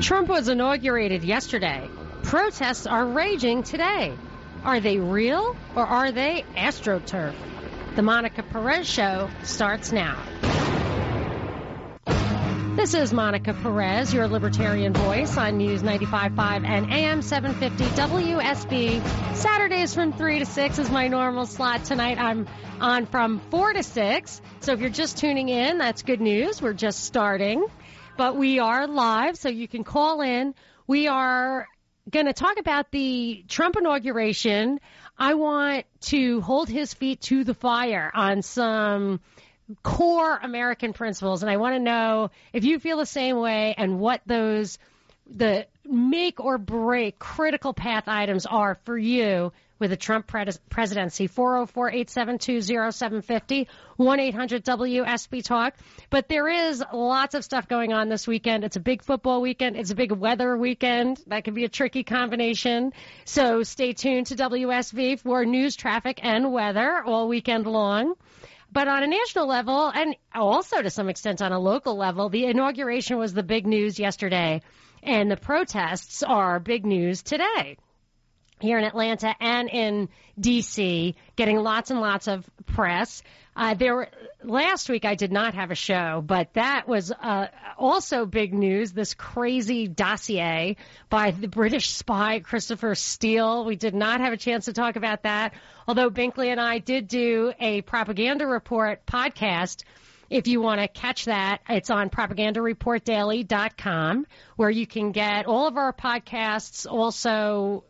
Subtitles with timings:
[0.00, 1.88] Trump was inaugurated yesterday.
[2.24, 4.12] Protests are raging today.
[4.64, 7.34] Are they real or are they astroturf?
[7.94, 10.20] The Monica Perez Show starts now.
[12.74, 19.36] This is Monica Perez, your libertarian voice on News 95.5 and AM 750 WSB.
[19.36, 21.84] Saturdays from 3 to 6 is my normal slot.
[21.84, 22.48] Tonight I'm
[22.80, 24.42] on from 4 to 6.
[24.60, 26.60] So if you're just tuning in, that's good news.
[26.60, 27.64] We're just starting.
[28.16, 30.54] But we are live, so you can call in.
[30.86, 31.66] We are
[32.08, 34.78] going to talk about the Trump inauguration.
[35.18, 39.20] I want to hold his feet to the fire on some
[39.82, 41.42] core American principles.
[41.42, 44.78] And I want to know if you feel the same way and what those,
[45.28, 51.28] the make or break critical path items are for you with the Trump pres- presidency.
[51.28, 53.66] 404-872-0750,
[53.98, 55.74] 1-800-WSB Talk.
[56.10, 58.64] But there is lots of stuff going on this weekend.
[58.64, 59.76] It's a big football weekend.
[59.76, 61.20] It's a big weather weekend.
[61.26, 62.94] That could be a tricky combination.
[63.24, 68.14] So stay tuned to WSB for news, traffic, and weather all weekend long.
[68.72, 72.46] But on a national level, and also to some extent on a local level, the
[72.46, 74.62] inauguration was the big news yesterday,
[75.00, 77.76] and the protests are big news today
[78.60, 83.22] here in Atlanta and in D.C., getting lots and lots of press.
[83.56, 84.08] Uh, there were,
[84.42, 87.46] last week I did not have a show, but that was uh,
[87.78, 88.90] also big news.
[88.92, 90.76] This crazy dossier
[91.08, 93.64] by the British spy Christopher Steele.
[93.64, 95.54] We did not have a chance to talk about that,
[95.86, 99.84] although Binkley and I did do a propaganda report podcast.
[100.30, 105.76] If you want to catch that, it's on propagandareportdaily.com where you can get all of
[105.76, 107.84] our podcasts, also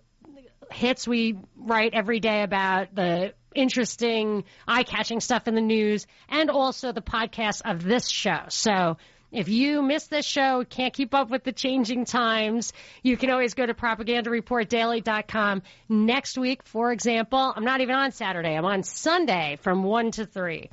[0.72, 6.50] hits we write every day about the interesting, eye catching stuff in the news, and
[6.50, 8.44] also the podcast of this show.
[8.48, 8.96] So
[9.34, 13.54] if you miss this show, can't keep up with the changing times, you can always
[13.54, 15.62] go to propagandareportdaily.com.
[15.88, 20.26] Next week, for example, I'm not even on Saturday, I'm on Sunday from 1 to
[20.26, 20.70] 3.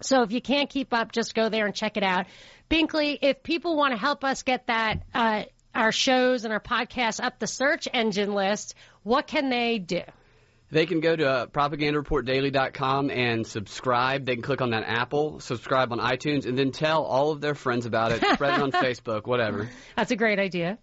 [0.00, 2.26] So if you can't keep up, just go there and check it out.
[2.70, 7.22] Binkley, if people want to help us get that, uh, our shows and our podcasts
[7.22, 10.02] up the search engine list, what can they do?
[10.70, 14.26] They can go to uh, propagandareportdaily.com and subscribe.
[14.26, 17.54] They can click on that Apple, subscribe on iTunes, and then tell all of their
[17.54, 18.22] friends about it.
[18.34, 19.70] Spread it on Facebook, whatever.
[19.96, 20.78] That's a great idea.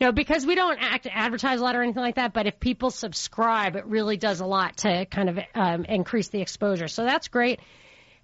[0.00, 2.90] No, because we don't act advertise a lot or anything like that, but if people
[2.90, 6.88] subscribe, it really does a lot to kind of um, increase the exposure.
[6.88, 7.60] So that's great.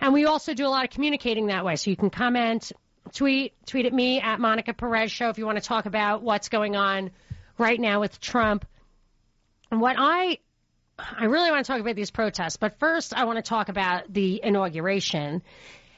[0.00, 1.76] And we also do a lot of communicating that way.
[1.76, 2.72] So you can comment,
[3.12, 6.48] tweet, tweet at me at Monica Perez Show if you want to talk about what's
[6.48, 7.10] going on
[7.58, 8.66] right now with Trump.
[9.70, 10.38] And what I
[10.98, 14.10] I really want to talk about these protests, but first I want to talk about
[14.10, 15.42] the inauguration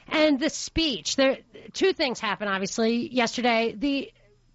[0.09, 1.15] and the speech.
[1.15, 1.37] There
[1.73, 3.75] two things happened obviously yesterday.
[3.77, 4.11] The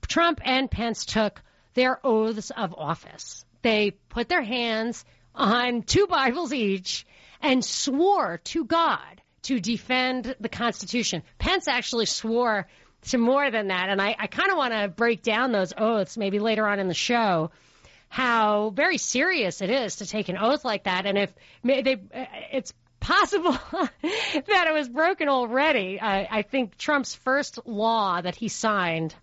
[0.07, 1.43] Trump and Pence took
[1.75, 3.45] their oaths of office.
[3.63, 5.05] They put their hands
[5.35, 7.07] on two Bibles each
[7.41, 11.23] and swore to God to defend the Constitution.
[11.39, 12.67] Pence actually swore
[13.09, 16.17] to more than that, and I, I kind of want to break down those oaths
[16.17, 17.51] maybe later on in the show
[18.15, 21.33] how very serious it is to take an oath like that, and if
[21.65, 26.01] they, uh, it's possible that it was broken already.
[26.01, 29.17] I, I think Trump's first law that he signed,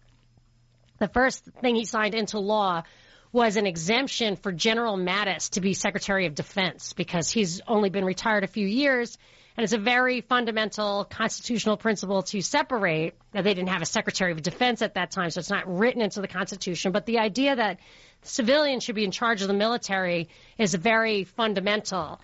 [1.00, 2.84] the first thing he signed into law
[3.32, 8.04] was an exemption for General Mattis to be Secretary of Defense because he's only been
[8.04, 9.18] retired a few years.
[9.62, 13.14] And it's a very fundamental constitutional principle to separate.
[13.32, 16.02] Now, they didn't have a Secretary of Defense at that time, so it's not written
[16.02, 16.92] into the Constitution.
[16.92, 17.78] But the idea that
[18.24, 22.20] civilians should be in charge of the military is very fundamental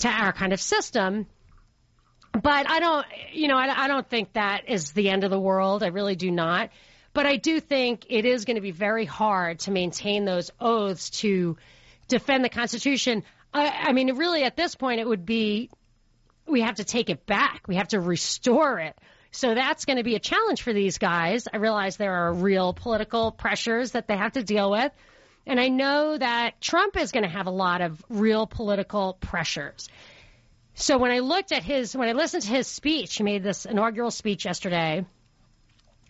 [0.00, 1.24] to our kind of system.
[2.32, 5.40] But I don't, you know, I, I don't think that is the end of the
[5.40, 5.82] world.
[5.82, 6.68] I really do not.
[7.14, 11.08] But I do think it is going to be very hard to maintain those oaths
[11.20, 11.56] to
[12.08, 13.24] defend the Constitution.
[13.54, 15.70] I, I mean, really, at this point, it would be
[16.46, 17.66] we have to take it back.
[17.68, 18.96] We have to restore it.
[19.30, 21.48] So that's going to be a challenge for these guys.
[21.52, 24.92] I realize there are real political pressures that they have to deal with.
[25.46, 29.88] And I know that Trump is going to have a lot of real political pressures.
[30.74, 33.66] So when I looked at his, when I listened to his speech, he made this
[33.66, 35.04] inaugural speech yesterday.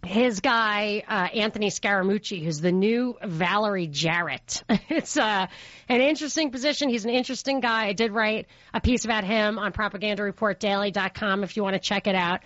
[0.05, 4.65] His guy, uh, Anthony Scaramucci, who's the new Valerie Jarrett.
[4.89, 5.47] it's uh,
[5.89, 6.89] an interesting position.
[6.89, 7.87] He's an interesting guy.
[7.87, 12.17] I did write a piece about him on propagandareportdaily.com if you want to check it
[12.17, 12.41] out.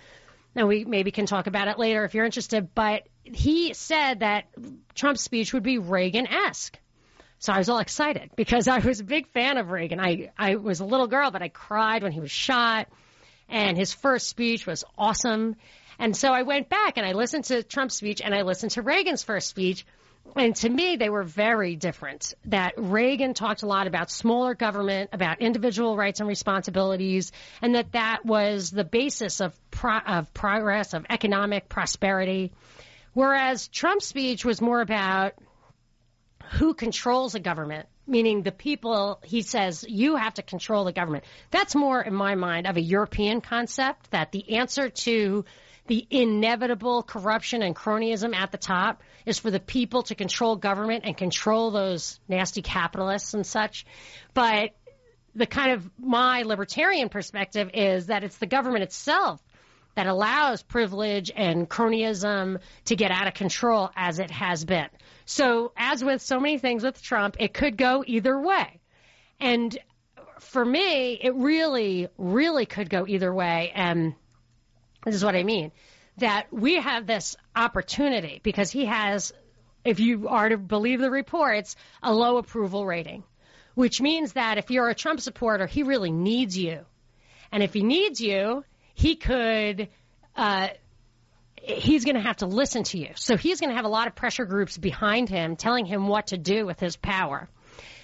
[0.55, 2.75] And we maybe can talk about it later if you're interested.
[2.75, 4.45] But he said that
[4.93, 6.77] Trump's speech would be Reagan esque.
[7.39, 9.99] So I was all excited because I was a big fan of Reagan.
[9.99, 12.87] I, I was a little girl, but I cried when he was shot.
[13.49, 15.55] And his first speech was awesome.
[15.99, 18.81] And so I went back and I listened to Trump's speech and I listened to
[18.81, 19.85] Reagan's first speech.
[20.35, 22.33] And to me, they were very different.
[22.45, 27.93] That Reagan talked a lot about smaller government, about individual rights and responsibilities, and that
[27.93, 32.51] that was the basis of, pro- of progress, of economic prosperity.
[33.13, 35.33] Whereas Trump's speech was more about
[36.51, 41.23] who controls a government, meaning the people, he says, you have to control the government.
[41.51, 45.45] That's more, in my mind, of a European concept that the answer to
[45.87, 51.03] the inevitable corruption and cronyism at the top is for the people to control government
[51.05, 53.85] and control those nasty capitalists and such.
[54.33, 54.71] But
[55.35, 59.41] the kind of my libertarian perspective is that it's the government itself
[59.95, 64.87] that allows privilege and cronyism to get out of control as it has been.
[65.25, 68.79] So, as with so many things with Trump, it could go either way.
[69.39, 69.77] And
[70.39, 73.71] for me, it really, really could go either way.
[73.73, 74.13] And
[75.07, 75.71] this is what I mean
[76.17, 79.31] that we have this opportunity because he has,
[79.85, 83.23] if you are to believe the reports, a low approval rating,
[83.75, 86.85] which means that if you're a Trump supporter, he really needs you.
[87.51, 88.65] And if he needs you,
[88.95, 89.89] he could
[90.35, 90.69] uh,
[91.61, 93.09] he's going to have to listen to you.
[93.15, 96.27] So he's going to have a lot of pressure groups behind him telling him what
[96.27, 97.49] to do with his power.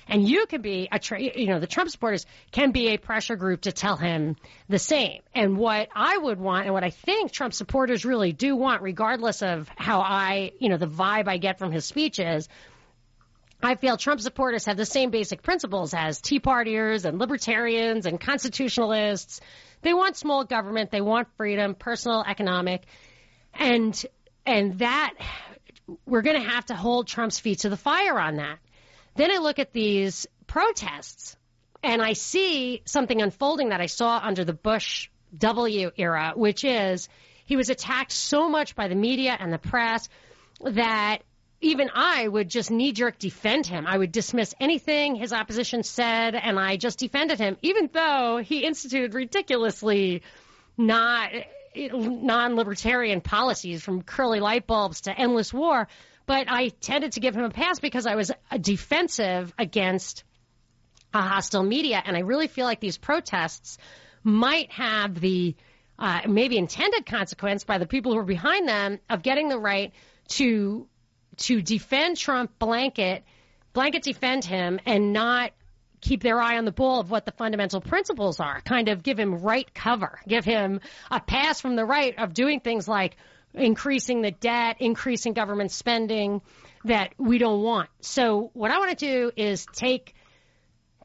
[0.07, 3.35] And you can be a, tra- you know, the Trump supporters can be a pressure
[3.35, 4.35] group to tell him
[4.67, 5.21] the same.
[5.33, 9.41] And what I would want and what I think Trump supporters really do want, regardless
[9.41, 12.49] of how I, you know, the vibe I get from his speeches,
[13.61, 18.19] I feel Trump supporters have the same basic principles as Tea Partiers and libertarians and
[18.19, 19.39] constitutionalists.
[19.83, 20.91] They want small government.
[20.91, 22.83] They want freedom, personal, economic.
[23.53, 24.05] And
[24.45, 25.13] and that
[26.05, 28.59] we're going to have to hold Trump's feet to the fire on that.
[29.15, 31.35] Then I look at these protests
[31.83, 37.09] and I see something unfolding that I saw under the Bush W era, which is
[37.45, 40.07] he was attacked so much by the media and the press
[40.61, 41.19] that
[41.61, 43.87] even I would just knee jerk defend him.
[43.87, 48.65] I would dismiss anything his opposition said, and I just defended him, even though he
[48.65, 50.23] instituted ridiculously
[50.77, 51.31] not
[51.75, 55.87] eh, non-libertarian policies from curly light bulbs to endless war.
[56.25, 60.23] But I tended to give him a pass because I was defensive against
[61.13, 62.01] a hostile media.
[62.03, 63.77] And I really feel like these protests
[64.23, 65.55] might have the
[65.99, 69.93] uh, maybe intended consequence by the people who are behind them of getting the right
[70.29, 70.87] to
[71.35, 73.23] to defend Trump blanket
[73.73, 75.51] blanket defend him and not
[76.01, 78.61] keep their eye on the ball of what the fundamental principles are.
[78.61, 82.59] Kind of give him right cover, give him a pass from the right of doing
[82.59, 83.15] things like
[83.53, 86.41] increasing the debt, increasing government spending
[86.85, 87.89] that we don't want.
[88.01, 90.15] So what I want to do is take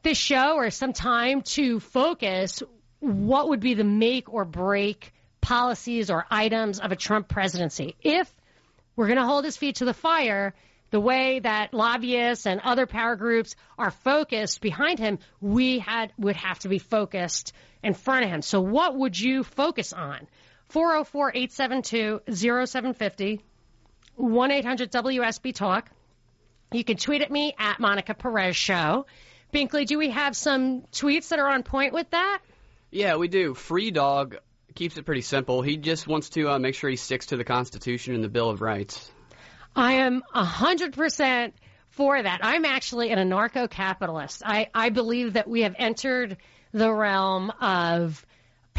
[0.03, 2.63] this show or some time to focus
[2.99, 7.95] what would be the make or break policies or items of a Trump presidency.
[8.01, 8.31] If
[8.95, 10.53] we're going to hold his feet to the fire,
[10.91, 16.35] the way that lobbyists and other power groups are focused behind him, we had would
[16.35, 17.53] have to be focused
[17.83, 18.41] in front of him.
[18.41, 20.27] So what would you focus on?
[20.73, 23.41] 404-872-0750,
[24.19, 25.89] 1-800-WSB Talk.
[26.71, 29.07] You can tweet at me at Monica Perez Show.
[29.53, 32.41] Binkley, do we have some tweets that are on point with that?
[32.91, 33.55] Yeah, we do.
[33.55, 34.37] Free Dog
[34.75, 35.63] keeps it pretty simple.
[35.63, 38.49] He just wants to uh, make sure he sticks to the Constitution and the Bill
[38.49, 39.11] of Rights.
[39.75, 41.53] I am a hundred percent
[41.89, 42.39] for that.
[42.43, 44.43] I'm actually an anarcho-capitalist.
[44.45, 46.37] I, I believe that we have entered
[46.71, 48.25] the realm of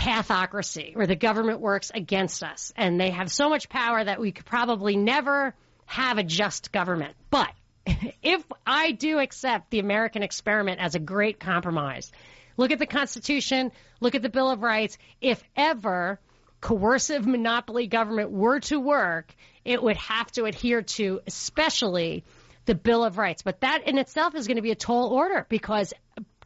[0.00, 4.32] pathocracy, where the government works against us, and they have so much power that we
[4.32, 5.54] could probably never
[5.84, 7.14] have a just government.
[7.28, 7.50] But
[8.22, 12.10] if I do accept the American experiment as a great compromise,
[12.56, 14.96] look at the Constitution, look at the Bill of Rights.
[15.20, 16.18] If ever
[16.62, 19.34] coercive monopoly government were to work,
[19.66, 22.24] it would have to adhere to, especially
[22.64, 23.42] the Bill of Rights.
[23.42, 25.92] But that in itself is going to be a tall order because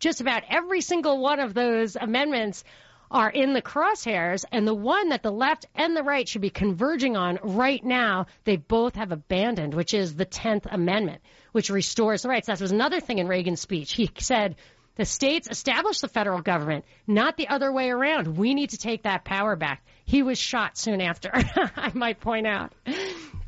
[0.00, 2.64] just about every single one of those amendments
[3.10, 6.50] are in the crosshairs, and the one that the left and the right should be
[6.50, 12.22] converging on right now, they both have abandoned, which is the 10th Amendment, which restores
[12.22, 12.46] the rights.
[12.46, 13.92] That was another thing in Reagan's speech.
[13.92, 14.56] He said,
[14.96, 18.36] the states establish the federal government, not the other way around.
[18.36, 19.84] We need to take that power back.
[20.04, 21.30] He was shot soon after,
[21.76, 22.72] I might point out.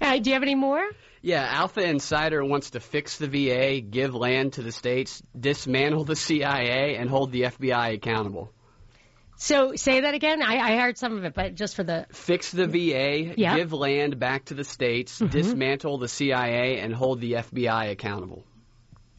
[0.00, 0.84] Uh, do you have any more?
[1.22, 6.16] Yeah, Alpha Insider wants to fix the VA, give land to the states, dismantle the
[6.16, 8.52] CIA, and hold the FBI accountable.
[9.36, 10.42] So say that again.
[10.42, 13.56] I, I heard some of it, but just for the fix the VA, yeah.
[13.56, 15.28] give land back to the states, mm-hmm.
[15.28, 18.44] dismantle the CIA, and hold the FBI accountable.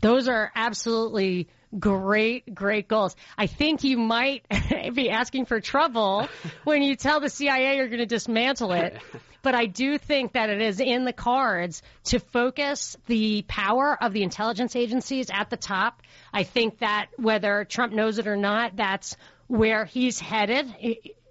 [0.02, 1.48] those are absolutely
[1.78, 3.16] great, great goals.
[3.38, 4.46] I think you might
[4.94, 6.28] be asking for trouble
[6.64, 8.98] when you tell the CIA you're going to dismantle it.
[9.44, 14.12] But I do think that it is in the cards to focus the power of
[14.12, 16.02] the intelligence agencies at the top.
[16.34, 19.16] I think that whether Trump knows it or not, that's
[19.48, 20.74] where he's headed.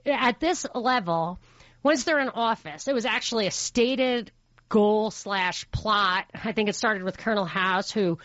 [0.05, 1.39] At this level,
[1.83, 4.31] once they're in office, it was actually a stated
[4.69, 6.27] goal slash plot.
[6.35, 8.19] I think it started with Colonel House, who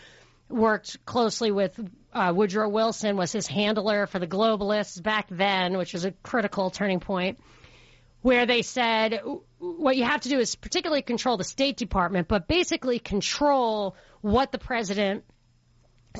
[0.48, 1.78] worked closely with
[2.12, 6.70] uh, Woodrow Wilson, was his handler for the globalists back then, which was a critical
[6.70, 7.38] turning point,
[8.20, 9.20] where they said
[9.58, 14.52] what you have to do is particularly control the State Department, but basically control what
[14.52, 15.24] the president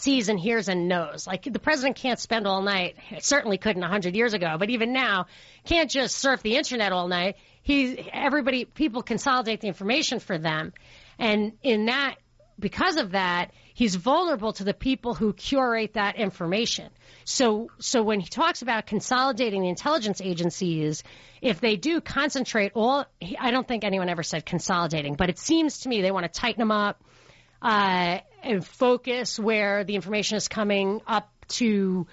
[0.01, 1.27] sees and hears and knows.
[1.27, 2.97] Like the president can't spend all night.
[3.21, 5.27] Certainly couldn't a hundred years ago, but even now
[5.65, 7.37] can't just surf the internet all night.
[7.63, 10.73] He, everybody, people consolidate the information for them,
[11.19, 12.17] and in that,
[12.59, 16.91] because of that, he's vulnerable to the people who curate that information.
[17.25, 21.05] So, so when he talks about consolidating the intelligence agencies,
[21.41, 23.05] if they do concentrate all,
[23.39, 26.41] I don't think anyone ever said consolidating, but it seems to me they want to
[26.41, 27.01] tighten them up
[27.63, 32.07] uh, and focus where the information is coming up to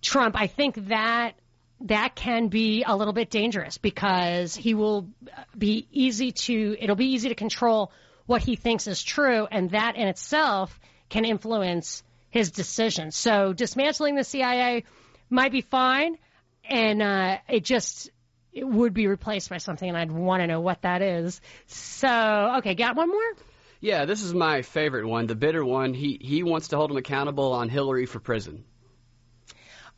[0.00, 0.34] Trump.
[0.38, 1.34] I think that
[1.82, 5.08] that can be a little bit dangerous because he will
[5.56, 7.90] be easy to it'll be easy to control
[8.26, 13.16] what he thinks is true and that in itself can influence his decisions.
[13.16, 14.84] So dismantling the CIA
[15.28, 16.18] might be fine
[16.64, 18.10] and uh, it just
[18.52, 21.40] it would be replaced by something and I'd want to know what that is.
[21.66, 23.34] So, okay, got one more?
[23.82, 25.92] Yeah, this is my favorite one, the bitter one.
[25.92, 28.62] He he wants to hold him accountable on Hillary for prison.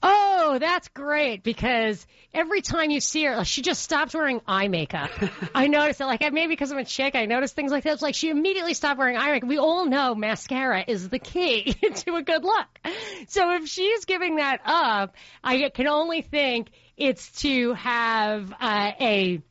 [0.03, 5.11] Oh, that's great because every time you see her, she just stops wearing eye makeup.
[5.55, 6.07] I notice it.
[6.07, 7.93] Like maybe because I'm a chick, I notice things like that.
[7.93, 9.51] It's like she immediately stopped wearing eye makeup.
[9.51, 12.67] We all know mascara is the key to a good look.
[13.29, 19.43] So if she's giving that up, I can only think it's to have uh, a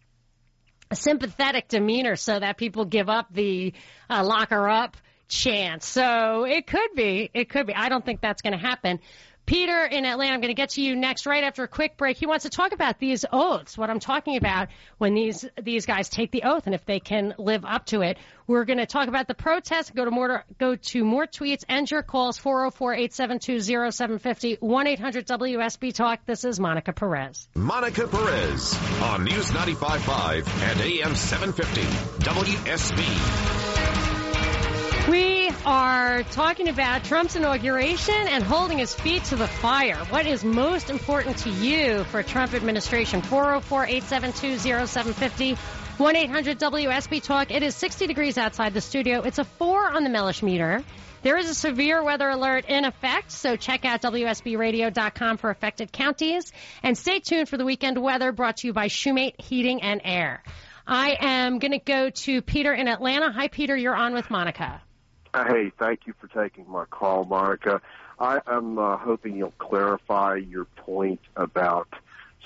[0.94, 3.74] a sympathetic demeanor so that people give up the
[4.12, 4.96] uh, lock her up
[5.28, 5.88] chance.
[5.88, 7.32] So it could be.
[7.34, 7.74] It could be.
[7.74, 9.00] I don't think that's going to happen.
[9.46, 12.16] Peter in Atlanta, I'm going to get to you next right after a quick break.
[12.18, 16.08] He wants to talk about these oaths, what I'm talking about when these these guys
[16.10, 18.18] take the oath and if they can live up to it.
[18.48, 19.96] We're going to talk about the protest.
[19.96, 26.26] Go to more go to more tweets and your calls 404-872-0750 1-800 Talk.
[26.26, 27.48] This is Monica Perez.
[27.56, 31.82] Monica Perez on News 95.5 and AM 750
[32.24, 34.03] WSB.
[35.10, 39.98] We are talking about Trump's inauguration and holding his feet to the fire.
[40.06, 43.22] What is most important to you for a Trump administration?
[43.22, 45.58] 404-872-0750,
[45.98, 47.52] 1-800-WSB Talk.
[47.52, 49.24] It is 60 degrees outside the studio.
[49.24, 50.82] It's a 4 on the Mellish meter.
[51.22, 56.54] There is a severe weather alert in effect, so check out WSBRadio.com for affected counties.
[56.82, 60.42] And stay tuned for the weekend weather brought to you by Shoemate Heating and Air.
[60.88, 63.34] I am going to go to Peter in Atlanta.
[63.34, 63.76] Hi, Peter.
[63.76, 64.82] You're on with Monica.
[65.34, 67.82] Hey, thank you for taking my call, Monica.
[68.20, 71.88] I am uh, hoping you'll clarify your point about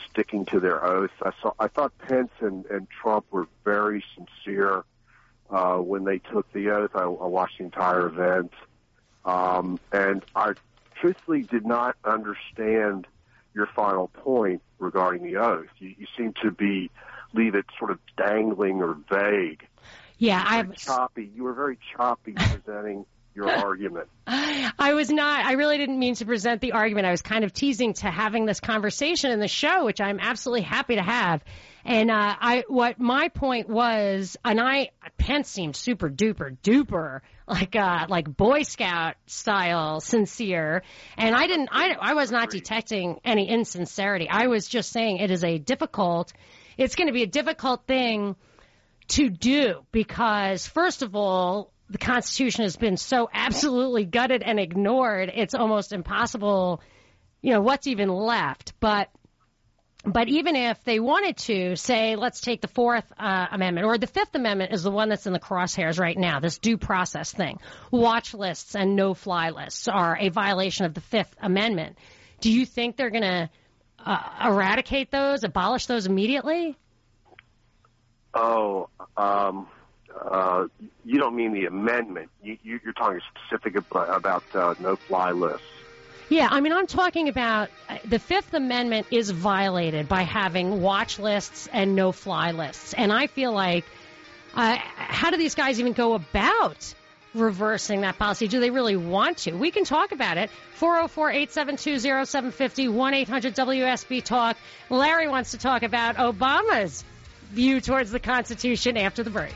[0.09, 1.11] sticking to their oath.
[1.21, 1.51] I saw.
[1.59, 4.85] I thought Pence and, and Trump were very sincere
[5.49, 6.91] uh, when they took the oath.
[6.95, 8.53] I, I watched the entire event,
[9.25, 10.53] um, and I
[10.95, 13.05] truthfully did not understand
[13.53, 15.67] your final point regarding the oath.
[15.79, 16.89] You, you seem to be
[17.33, 19.67] leave it sort of dangling or vague.
[20.17, 21.31] Yeah, I'm choppy.
[21.35, 23.05] You were very choppy presenting
[23.35, 24.09] your argument.
[24.27, 25.45] I was not.
[25.45, 27.05] I really didn't mean to present the argument.
[27.05, 30.63] I was kind of teasing to having this conversation in the show, which I'm absolutely
[30.63, 31.43] happy to have.
[31.85, 37.75] And uh, I, what my point was, and I, Pence seemed super duper duper like
[37.75, 40.83] uh, like Boy Scout style sincere,
[41.17, 41.69] and I didn't.
[41.71, 44.27] I I was not detecting any insincerity.
[44.29, 46.33] I was just saying it is a difficult.
[46.77, 48.35] It's going to be a difficult thing
[49.09, 55.31] to do because, first of all, the Constitution has been so absolutely gutted and ignored,
[55.33, 56.81] it's almost impossible,
[57.41, 58.73] you know, what's even left.
[58.79, 59.09] But
[60.05, 64.07] but even if they wanted to say, let's take the Fourth uh, Amendment or the
[64.07, 67.59] Fifth Amendment is the one that's in the crosshairs right now, this due process thing.
[67.91, 71.97] Watch lists and no fly lists are a violation of the Fifth Amendment.
[72.39, 73.49] Do you think they're going to
[74.05, 76.77] uh, eradicate those, abolish those immediately?
[78.33, 79.67] Oh, um,
[80.19, 80.65] uh,
[81.05, 82.29] you don't mean the amendment.
[82.43, 85.65] You, you, are talking specific about, about uh, no-fly lists.
[86.29, 91.19] Yeah, I mean, I'm talking about uh, the Fifth Amendment is violated by having watch
[91.19, 93.85] lists and no-fly lists, and I feel like,
[94.53, 96.93] uh, how do these guys even go about
[97.33, 98.49] reversing that policy?
[98.49, 99.53] Do they really want to?
[99.53, 100.51] We can talk about it.
[100.79, 104.57] 404-872-0750, 1-800-WSB Talk.
[104.89, 107.03] Larry wants to talk about Obama's
[107.49, 109.53] view towards the Constitution after the break.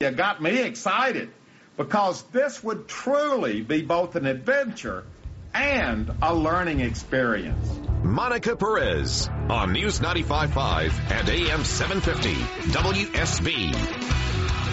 [0.00, 1.30] You got me excited
[1.76, 5.04] because this would truly be both an adventure
[5.52, 7.80] and a learning experience.
[8.02, 12.32] Monica Perez on News 95.5 and AM 750
[12.72, 14.29] WSB.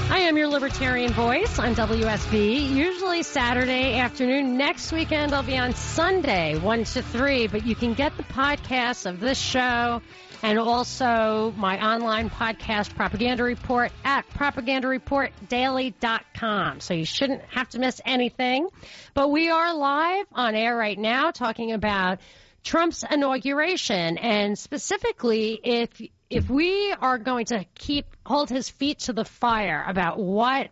[0.09, 4.55] I am your libertarian voice on WSB, usually Saturday afternoon.
[4.57, 9.05] Next weekend I'll be on Sunday, 1 to 3, but you can get the podcast
[9.05, 10.01] of this show
[10.41, 16.79] and also my online podcast, Propaganda Report, at propagandareportdaily.com.
[16.79, 18.69] So you shouldn't have to miss anything.
[19.13, 22.19] But we are live on air right now talking about
[22.63, 29.13] Trump's inauguration and specifically if if we are going to keep hold his feet to
[29.13, 30.69] the fire about what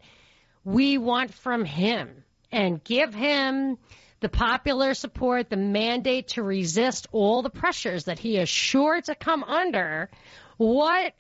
[0.64, 3.78] we want from him and give him
[4.20, 9.16] the popular support, the mandate to resist all the pressures that he is sure to
[9.16, 10.10] come under,
[10.58, 11.14] what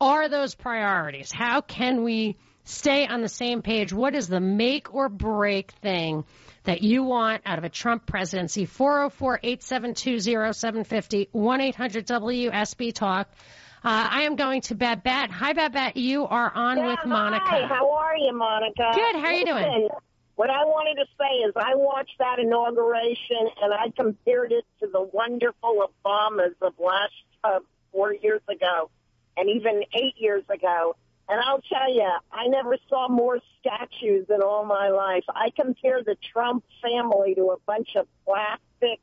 [0.00, 1.32] are those priorities?
[1.32, 3.92] How can we stay on the same page?
[3.92, 6.24] What is the make or break thing
[6.64, 8.64] that you want out of a Trump presidency?
[8.64, 13.28] 404 872 0750 1 800 WSB Talk.
[13.84, 15.32] Uh, I am going to Babette.
[15.32, 15.96] Hi, Babette.
[15.96, 17.44] You are on yeah, with Monica.
[17.44, 17.66] Hi.
[17.66, 18.92] How are you, Monica?
[18.94, 19.16] Good.
[19.16, 19.88] How are you doing?
[20.36, 24.86] What I wanted to say is I watched that inauguration and I compared it to
[24.86, 27.12] the wonderful Obamas of last
[27.42, 27.58] uh,
[27.90, 28.88] four years ago
[29.36, 30.94] and even eight years ago.
[31.28, 35.24] And I'll tell you, I never saw more statues in all my life.
[35.28, 39.00] I compare the Trump family to a bunch of plastic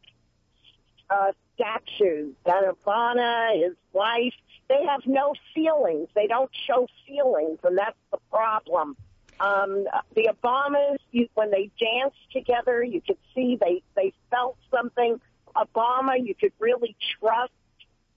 [1.10, 2.34] uh, statues.
[2.46, 4.34] That Ivana, his wife,
[4.70, 6.08] they have no feelings.
[6.16, 8.96] They don't show feelings, and that's the problem.
[9.40, 9.86] Um,
[10.16, 15.20] the Obamas, you, when they danced together, you could see they, they felt something.
[15.56, 17.52] Obama, you could really trust.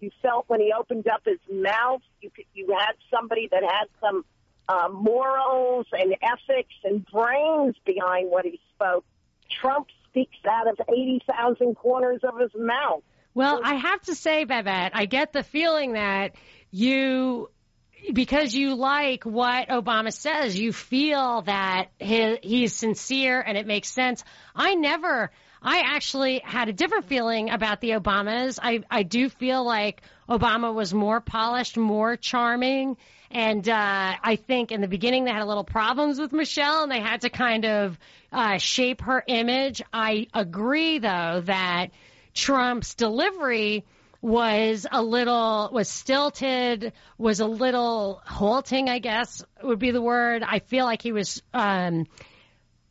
[0.00, 3.86] You felt when he opened up his mouth, you could, you had somebody that had
[4.00, 4.24] some
[4.68, 9.04] uh, morals and ethics and brains behind what he spoke.
[9.48, 13.02] Trump speaks out of 80,000 corners of his mouth.
[13.34, 16.34] Well, I have to say, Babette, I get the feeling that
[16.70, 17.48] you
[18.12, 23.88] because you like what Obama says, you feel that he, he's sincere and it makes
[23.88, 24.24] sense.
[24.54, 25.30] I never,
[25.62, 28.58] I actually had a different feeling about the Obamas.
[28.60, 32.96] I, I do feel like Obama was more polished, more charming.
[33.30, 36.92] And uh, I think in the beginning they had a little problems with Michelle and
[36.92, 37.98] they had to kind of
[38.32, 39.80] uh, shape her image.
[39.92, 41.90] I agree, though, that
[42.34, 43.84] Trump's delivery
[44.20, 50.42] was a little was stilted, was a little halting, I guess would be the word.
[50.46, 52.06] I feel like he was um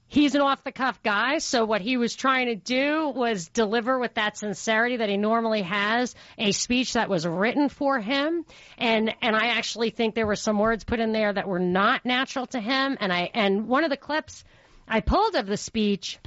[0.08, 3.98] he's an off the cuff guy, so what he was trying to do was deliver
[3.98, 8.46] with that sincerity that he normally has, a speech that was written for him.
[8.78, 12.06] And and I actually think there were some words put in there that were not
[12.06, 14.44] natural to him and I and one of the clips
[14.86, 16.20] I pulled of the speech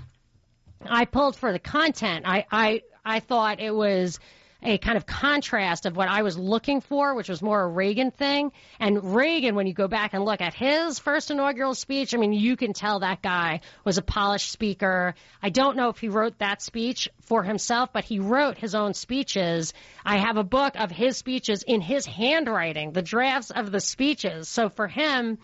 [0.87, 2.25] I pulled for the content.
[2.27, 4.19] I I I thought it was
[4.65, 8.11] a kind of contrast of what I was looking for, which was more a Reagan
[8.11, 8.51] thing.
[8.81, 12.33] And Reagan, when you go back and look at his first inaugural speech, I mean,
[12.33, 15.15] you can tell that guy was a polished speaker.
[15.43, 18.95] I don't know if he wrote that speech for himself, but he wrote his own
[18.95, 19.75] speeches.
[20.05, 24.49] I have a book of his speeches in his handwriting, the drafts of the speeches.
[24.49, 25.39] So for him,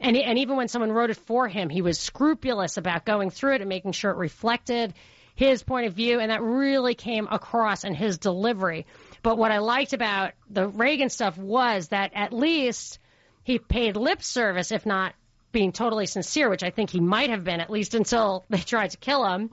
[0.00, 3.54] and, and even when someone wrote it for him, he was scrupulous about going through
[3.54, 4.92] it and making sure it reflected
[5.36, 8.86] his point of view, and that really came across in his delivery.
[9.22, 12.98] But what I liked about the Reagan stuff was that at least
[13.44, 15.14] he paid lip service, if not
[15.52, 18.90] being totally sincere, which I think he might have been, at least until they tried
[18.90, 19.50] to kill him,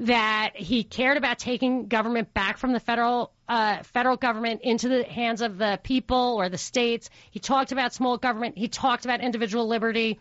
[0.00, 5.04] that he cared about taking government back from the federal uh, federal government into the
[5.04, 7.10] hands of the people or the states.
[7.30, 8.56] He talked about small government.
[8.56, 10.18] He talked about individual liberty.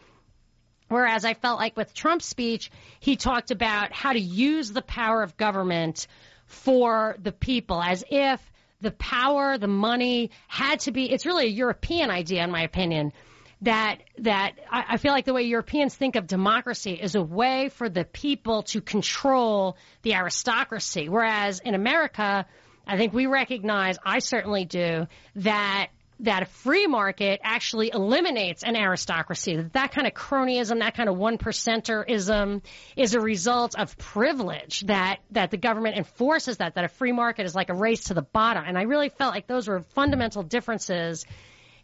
[0.89, 5.23] Whereas I felt like with Trump's speech, he talked about how to use the power
[5.23, 6.07] of government
[6.45, 8.41] for the people, as if
[8.81, 13.13] the power, the money had to be, it's really a European idea, in my opinion.
[13.61, 17.67] That that I, I feel like the way Europeans think of democracy is a way
[17.67, 22.45] for the people to control the aristocracy, whereas in America,
[22.87, 25.89] I think we recognize, I certainly do, that
[26.21, 29.55] that a free market actually eliminates an aristocracy.
[29.55, 32.61] That that kind of cronyism, that kind of one percenterism
[32.97, 37.45] is a result of privilege that, that the government enforces that, that a free market
[37.45, 38.63] is like a race to the bottom.
[38.65, 41.25] And I really felt like those were fundamental differences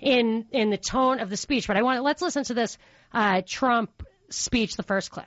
[0.02, 1.68] in in the tone of the speech.
[1.68, 2.78] But I want to, let's listen to this
[3.14, 5.26] uh, Trump speech, the first clip.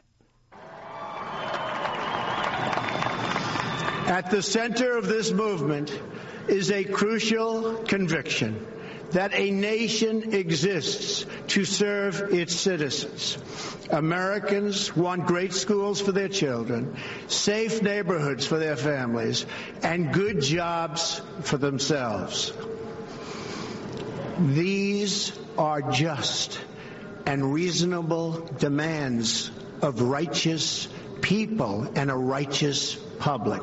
[4.06, 5.98] At the center of this movement
[6.48, 8.66] is a crucial conviction
[9.12, 13.38] that a nation exists to serve its citizens.
[13.90, 19.46] Americans want great schools for their children, safe neighborhoods for their families,
[19.82, 22.52] and good jobs for themselves.
[24.38, 26.60] These are just
[27.26, 29.50] and reasonable demands
[29.82, 30.88] of righteous
[31.20, 33.62] people and a righteous public.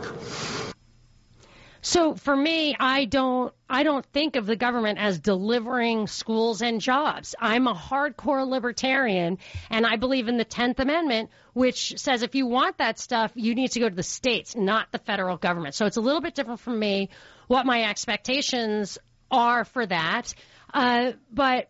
[1.85, 6.81] So for me, I don't I don't think of the government as delivering schools and
[6.81, 7.35] jobs.
[7.39, 9.37] I'm a hardcore libertarian
[9.69, 13.53] and I believe in the 10th amendment which says if you want that stuff, you
[13.53, 15.75] need to go to the states, not the federal government.
[15.75, 17.09] So it's a little bit different for me
[17.47, 18.97] what my expectations
[19.29, 20.33] are for that.
[20.73, 21.69] Uh, but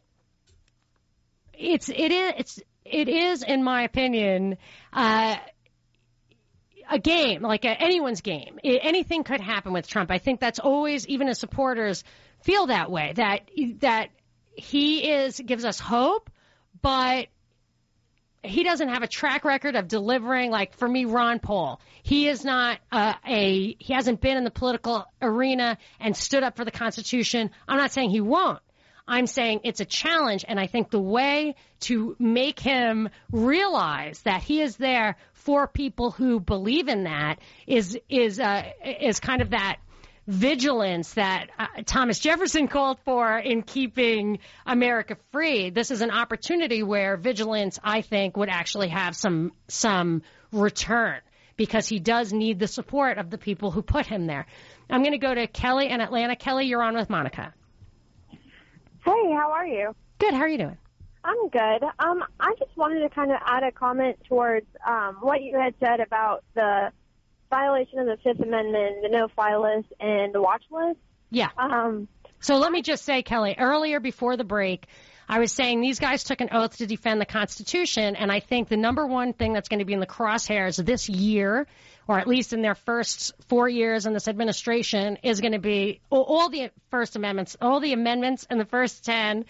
[1.54, 4.56] it's it is it's it is in my opinion
[4.93, 5.36] uh,
[6.89, 8.60] a game, like a, anyone's game.
[8.63, 10.12] It, anything could happen with Trump.
[10.12, 12.04] I think that's always, even as supporters,
[12.43, 13.13] feel that way.
[13.15, 14.10] That that
[14.56, 16.30] he is gives us hope,
[16.82, 17.28] but
[18.43, 20.52] he doesn't have a track record of delivering.
[20.52, 24.52] Like for me, Ron Paul, he is not uh, a he hasn't been in the
[24.52, 27.52] political arena and stood up for the Constitution.
[27.67, 28.60] I'm not saying he won't.
[29.08, 34.41] I'm saying it's a challenge, and I think the way to make him realize that
[34.41, 39.51] he is there for people who believe in that is is uh, is kind of
[39.51, 39.77] that
[40.27, 45.69] vigilance that uh, Thomas Jefferson called for in keeping America free.
[45.69, 51.21] This is an opportunity where vigilance, I think, would actually have some some return
[51.58, 54.47] because he does need the support of the people who put him there.
[54.89, 56.36] I'm going to go to Kelly in Atlanta.
[56.36, 57.53] Kelly, you're on with Monica.
[58.29, 59.95] Hey, how are you?
[60.17, 60.34] Good.
[60.34, 60.77] How are you doing?
[61.26, 61.84] I'm good.
[61.98, 65.74] Um, I just wanted to kind of add a comment towards um, what you had
[65.80, 66.92] said about the
[67.50, 71.00] violation of the Fifth Amendment, the no-fly list, and the watch list.
[71.32, 71.50] Yeah.
[71.58, 72.08] Um,
[72.42, 74.86] so let me just say, Kelly, earlier before the break,
[75.28, 78.70] I was saying these guys took an oath to defend the Constitution, and I think
[78.70, 81.66] the number one thing that's going to be in the crosshairs this year,
[82.08, 86.02] or at least in their first four years in this administration, is going to be
[86.12, 89.46] all the First Amendments, all the amendments in the first 10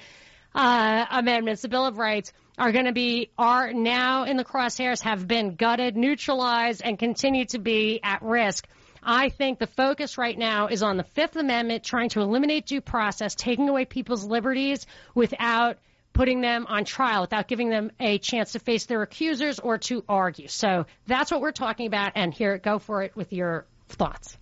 [0.56, 5.02] uh, amendments, the Bill of Rights, are going to be, are now in the crosshairs,
[5.02, 8.66] have been gutted, neutralized, and continue to be at risk.
[9.04, 12.82] I think the focus right now is on the Fifth Amendment, trying to eliminate due
[12.82, 15.78] process, taking away people's liberties without
[16.14, 20.04] putting them on trial, without giving them a chance to face their accusers or to
[20.08, 20.48] argue.
[20.48, 24.38] So that's what we're talking about, and here, go for it with your thoughts.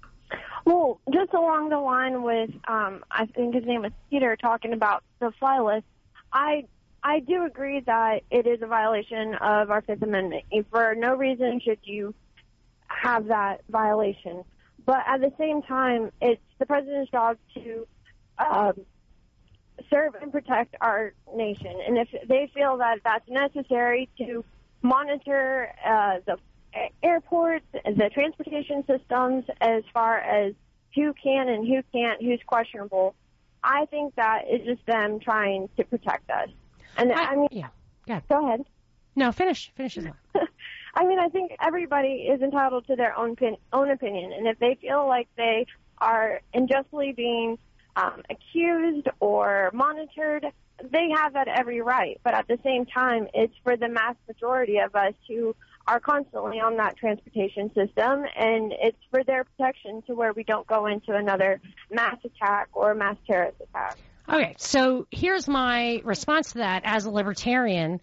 [0.66, 5.04] Well, just along the line with, um, I think his name was Peter, talking about
[5.20, 5.86] the fly list.
[6.34, 6.66] I
[7.04, 10.46] I do agree that it is a violation of our Fifth Amendment.
[10.72, 12.16] For no reason should you
[12.88, 14.44] have that violation.
[14.86, 17.88] But at the same time, it's the president's job to
[18.38, 18.74] um,
[19.90, 21.74] serve and protect our nation.
[21.88, 24.44] And if they feel that that's necessary to
[24.82, 26.38] monitor uh, the
[27.02, 30.54] airports, the transportation systems, as far as
[30.96, 33.16] who can and who can't, who's questionable,
[33.64, 36.50] I think that is just them trying to protect us.
[36.98, 37.70] And I, I mean, yeah,
[38.08, 38.24] go ahead.
[38.30, 38.66] Go ahead.
[39.16, 39.72] No, finish.
[39.76, 40.08] Finish this
[40.96, 44.60] I mean, I think everybody is entitled to their own pin, own opinion, and if
[44.60, 45.66] they feel like they
[45.98, 47.58] are unjustly being
[47.96, 50.46] um, accused or monitored,
[50.92, 52.20] they have that every right.
[52.24, 55.56] But at the same time, it's for the mass majority of us who
[55.88, 60.66] are constantly on that transportation system, and it's for their protection to where we don't
[60.68, 61.60] go into another
[61.92, 63.98] mass attack or mass terrorist attack.
[64.28, 68.00] Okay, so here's my response to that as a libertarian.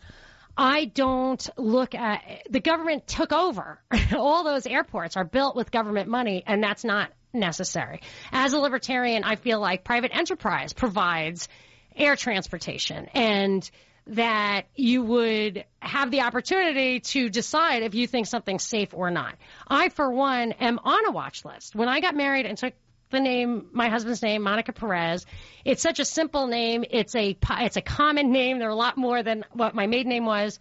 [0.56, 3.80] I don't look at the government took over.
[4.14, 8.02] All those airports are built with government money, and that's not necessary.
[8.32, 11.48] As a libertarian, I feel like private enterprise provides
[11.96, 13.68] air transportation and
[14.08, 19.36] that you would have the opportunity to decide if you think something's safe or not.
[19.68, 21.74] I, for one, am on a watch list.
[21.74, 22.74] When I got married and took
[23.10, 25.26] the name, my husband's name, Monica Perez,
[25.64, 26.84] it's such a simple name.
[26.88, 28.58] It's a it's a common name.
[28.58, 30.58] There are a lot more than what my maiden name was.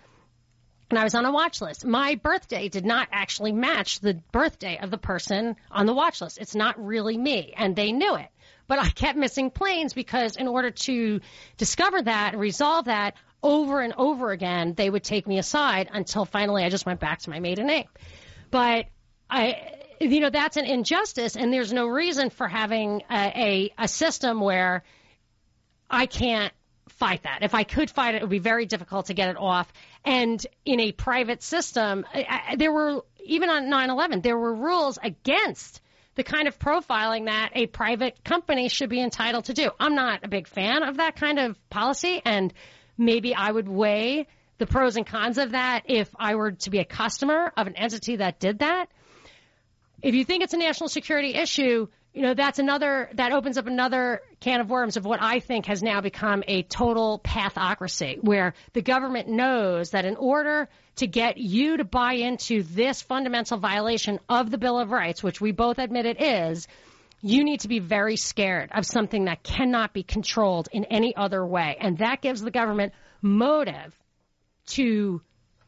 [0.90, 1.86] And I was on a watch list.
[1.86, 6.40] My birthday did not actually match the birthday of the person on the watch list.
[6.40, 8.28] It's not really me, and they knew it.
[8.68, 11.22] But I kept missing planes because in order to
[11.58, 16.26] discover that and resolve that, over and over again, they would take me aside until
[16.26, 17.88] finally I just went back to my maiden name.
[18.52, 18.86] But
[19.30, 23.88] I, you know, that's an injustice, and there's no reason for having a, a, a
[23.88, 24.84] system where
[25.90, 26.54] I can't
[26.90, 27.40] fight that.
[27.44, 29.72] If I could fight it, it would be very difficult to get it off.
[30.04, 34.98] And in a private system, I, I, there were even on 9/11, there were rules
[35.02, 35.82] against
[36.16, 39.70] the kind of profiling that a private company should be entitled to do.
[39.80, 42.54] I'm not a big fan of that kind of policy, and
[43.00, 44.28] maybe I would weigh
[44.60, 47.76] the pros and cons of that if I were to be a customer of an
[47.76, 48.90] entity that did that.
[50.02, 53.68] If you think it's a national security issue, you know, that's another, that opens up
[53.68, 58.54] another can of worms of what I think has now become a total pathocracy, where
[58.74, 64.20] the government knows that in order to get you to buy into this fundamental violation
[64.28, 66.68] of the Bill of Rights, which we both admit it is,
[67.22, 71.46] you need to be very scared of something that cannot be controlled in any other
[71.46, 71.78] way.
[71.80, 73.98] And that gives the government motive
[74.68, 75.22] to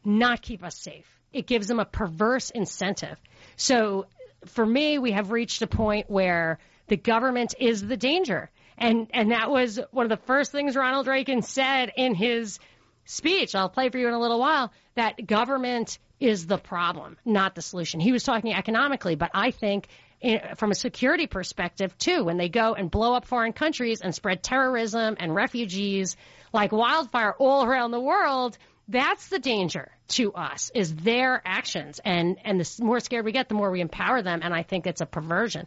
[0.04, 1.06] not keep us safe.
[1.32, 3.18] It gives them a perverse incentive.
[3.56, 4.06] So
[4.46, 8.50] for me, we have reached a point where the government is the danger.
[8.76, 12.58] And, and that was one of the first things Ronald Reagan said in his
[13.04, 13.54] speech.
[13.54, 17.62] I'll play for you in a little while that government is the problem, not the
[17.62, 18.00] solution.
[18.00, 20.11] He was talking economically, but I think in,
[20.56, 24.42] from a security perspective too, when they go and blow up foreign countries and spread
[24.42, 26.16] terrorism and refugees
[26.52, 28.56] like wildfire all around the world,
[28.88, 32.00] that's the danger to us is their actions.
[32.04, 34.86] And and the more scared we get the more we empower them and i think
[34.86, 35.66] it's a perversion.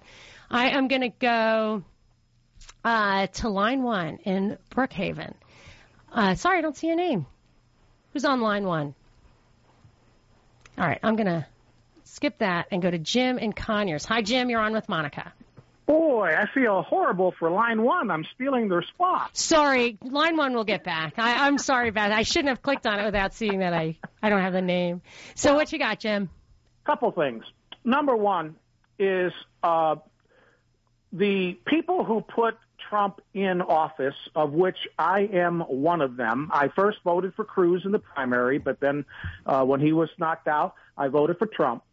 [0.49, 1.83] I am going to go
[2.83, 5.33] uh, to line one in brookhaven.
[6.11, 7.25] Uh, sorry i don't see your name.
[8.13, 8.95] Who's on line one?
[10.77, 11.45] All right i'm going to
[12.15, 15.33] skip that and go to jim in conyers hi jim you're on with monica
[15.85, 18.09] Boy, I feel horrible for line one.
[18.09, 19.37] I'm stealing their spot.
[19.37, 21.19] Sorry, line one will get back.
[21.19, 22.17] I, I'm sorry about that.
[22.17, 25.03] I shouldn't have clicked on it without seeing that I, I don't have the name.
[25.35, 26.31] So well, what you got, Jim?
[26.85, 27.43] Couple things.
[27.83, 28.55] Number one
[28.97, 29.97] is uh,
[31.13, 32.57] the people who put
[32.89, 36.49] Trump in office, of which I am one of them.
[36.51, 39.05] I first voted for Cruz in the primary, but then
[39.45, 41.83] uh, when he was knocked out, I voted for Trump.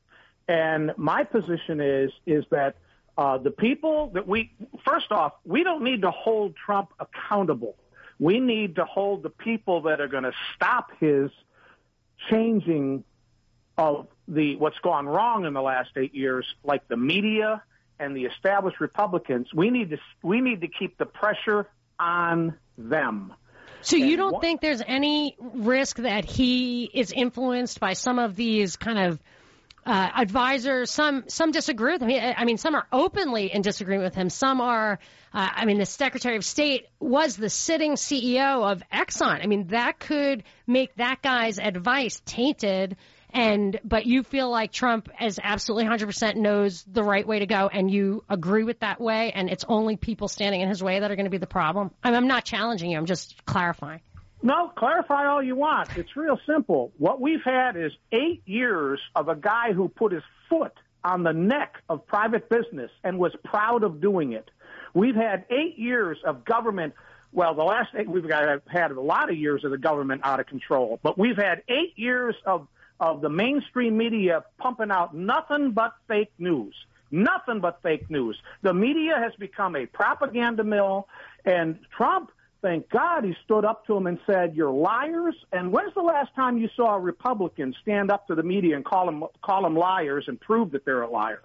[0.53, 2.77] And my position is is that
[3.17, 4.53] uh, the people that we,
[4.85, 7.75] first off, we don't need to hold Trump accountable.
[8.19, 11.31] We need to hold the people that are going to stop his
[12.29, 13.03] changing
[13.79, 17.63] of the what's gone wrong in the last eight years, like the media
[17.99, 19.55] and the established Republicans.
[19.55, 21.67] We need to we need to keep the pressure
[21.99, 23.33] on them.
[23.81, 28.77] So you don't think there's any risk that he is influenced by some of these
[28.77, 29.19] kind of
[29.85, 30.91] uh, advisors.
[30.91, 32.35] Some some disagree with him.
[32.37, 34.31] I mean, some are openly in disagreement with him.
[34.31, 34.99] Some are.
[35.35, 39.43] Uh, I mean, the Secretary of State was the sitting CEO of Exxon.
[39.43, 42.97] I mean, that could make that guy's advice tainted.
[43.35, 47.67] And but you feel like Trump is absolutely 100% knows the right way to go,
[47.73, 51.11] and you agree with that way, and it's only people standing in his way that
[51.11, 51.93] are going to be the problem.
[52.05, 52.99] I I'm not challenging you.
[52.99, 54.01] I'm just clarifying.
[54.43, 55.97] No, clarify all you want.
[55.97, 56.93] It's real simple.
[56.99, 60.73] What we've had is eight years of a guy who put his foot
[61.05, 64.51] on the neck of private business and was proud of doing it.
[64.95, 66.95] We've had eight years of government.
[67.33, 70.41] Well, the last eight, we've got, had a lot of years of the government out
[70.41, 72.67] of control, but we've had eight years of,
[72.99, 76.75] of the mainstream media pumping out nothing but fake news.
[77.11, 78.39] Nothing but fake news.
[78.63, 81.09] The media has become a propaganda mill,
[81.45, 85.93] and Trump thank God he stood up to him and said, "You're liars." And when's
[85.95, 89.25] the last time you saw a Republican stand up to the media and call them
[89.43, 91.43] call them liars and prove that they're a liar?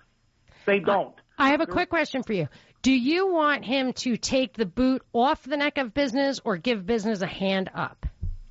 [0.66, 1.16] They don't.
[1.38, 2.48] I have a quick question for you.
[2.82, 6.86] Do you want him to take the boot off the neck of business or give
[6.86, 8.06] business a hand up?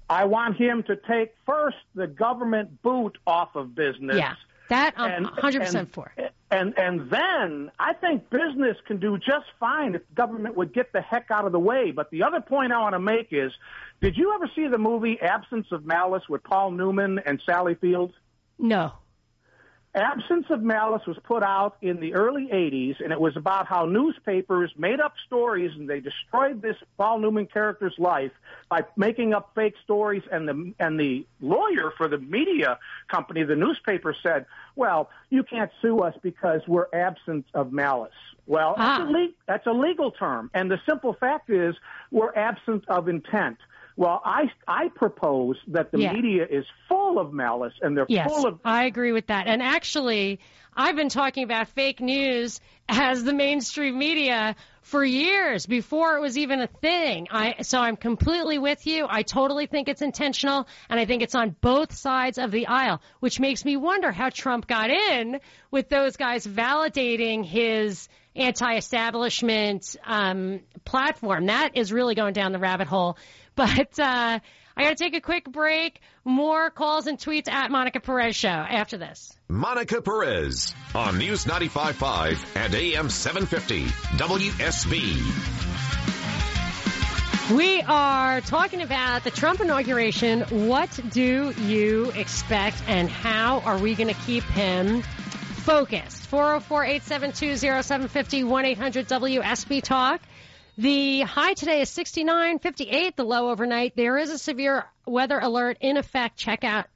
[0.09, 4.17] I want him to take first the government boot off of business.
[4.17, 4.35] Yeah.
[4.69, 6.13] That I'm and, 100% and, for.
[6.51, 11.01] And and then I think business can do just fine if government would get the
[11.01, 11.91] heck out of the way.
[11.91, 13.53] But the other point I want to make is,
[14.01, 18.13] did you ever see the movie Absence of Malice with Paul Newman and Sally Field?
[18.59, 18.93] No.
[19.97, 23.87] Absence of Malice was put out in the early 80s, and it was about how
[23.87, 28.33] newspapers made up stories and they destroyed this Paul Newman character's life
[28.69, 30.23] by making up fake stories.
[30.31, 32.79] And the, and the lawyer for the media
[33.09, 38.13] company, the newspaper said, well, you can't sue us because we're absent of malice.
[38.47, 38.99] Well, ah.
[38.99, 40.51] that's, a le- that's a legal term.
[40.53, 41.75] And the simple fact is
[42.11, 43.57] we're absent of intent.
[43.97, 46.13] Well, I I propose that the yeah.
[46.13, 48.61] media is full of malice and they're yes, full of.
[48.65, 49.47] I agree with that.
[49.47, 50.39] And actually,
[50.75, 56.37] I've been talking about fake news as the mainstream media for years before it was
[56.37, 57.29] even a thing.
[57.31, 59.07] I so I'm completely with you.
[59.09, 63.01] I totally think it's intentional, and I think it's on both sides of the aisle,
[63.21, 70.61] which makes me wonder how Trump got in with those guys validating his anti-establishment um,
[70.85, 71.47] platform.
[71.47, 73.17] That is really going down the rabbit hole.
[73.57, 74.39] But uh,
[74.77, 76.01] I got to take a quick break.
[76.25, 79.35] More calls and tweets at Monica Perez Show after this.
[79.49, 83.87] Monica Perez on News 95.5 and AM 750
[84.19, 85.23] WSB.
[87.57, 90.41] We are talking about the Trump inauguration.
[90.69, 96.29] What do you expect and how are we going to keep him focused?
[96.31, 100.21] 404-872-0750, 1-800-WSB Talk.
[100.79, 103.97] The high today is 69, 58, the low overnight.
[103.97, 106.37] There is a severe weather alert in effect.
[106.37, 106.87] Check out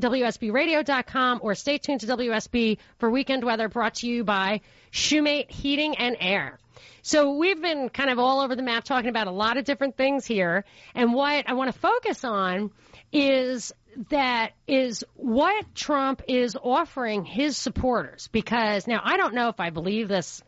[0.00, 5.98] WSBradio.com or stay tuned to WSB for weekend weather brought to you by Shoemate Heating
[5.98, 6.58] and Air.
[7.02, 9.98] So we've been kind of all over the map talking about a lot of different
[9.98, 10.64] things here.
[10.94, 12.70] And what I want to focus on
[13.12, 13.70] is
[14.08, 18.28] that is what Trump is offering his supporters.
[18.32, 20.42] Because now I don't know if I believe this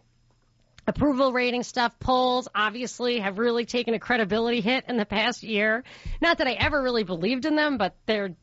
[0.88, 1.92] approval rating stuff.
[2.00, 5.84] Polls obviously have really taken a credibility hit in the past year.
[6.20, 8.34] Not that I ever really believed in them, but they're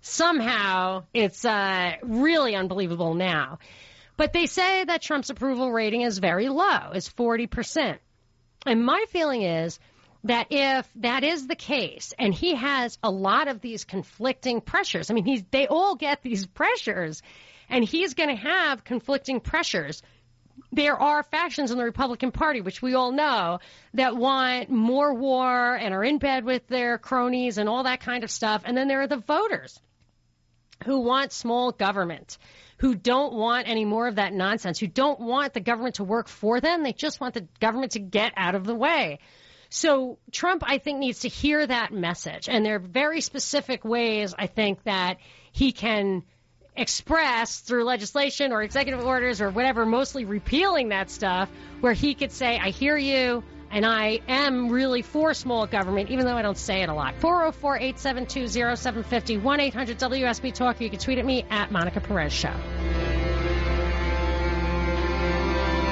[0.00, 3.60] somehow it's uh, really unbelievable now.
[4.16, 7.98] But they say that Trump's approval rating is very low, is 40%.
[8.66, 9.78] And my feeling is
[10.24, 15.10] that if that is the case, and he has a lot of these conflicting pressures,
[15.10, 17.22] I mean, he's, they all get these pressures,
[17.68, 20.02] and he's going to have conflicting pressures.
[20.72, 23.60] There are factions in the Republican Party, which we all know,
[23.94, 28.24] that want more war and are in bed with their cronies and all that kind
[28.24, 28.62] of stuff.
[28.64, 29.78] And then there are the voters
[30.84, 32.38] who want small government
[32.82, 36.26] who don't want any more of that nonsense, who don't want the government to work
[36.26, 36.82] for them.
[36.82, 39.20] They just want the government to get out of the way.
[39.68, 42.48] So Trump, I think, needs to hear that message.
[42.48, 45.18] And there are very specific ways, I think, that
[45.52, 46.24] he can
[46.76, 52.32] express through legislation or executive orders or whatever, mostly repealing that stuff, where he could
[52.32, 56.58] say, I hear you and I am really for small government, even though I don't
[56.58, 57.14] say it a lot.
[57.16, 60.80] 404 872 0750 1 800 WSB Talk.
[60.80, 62.52] You can tweet at me at Monica Perez Show.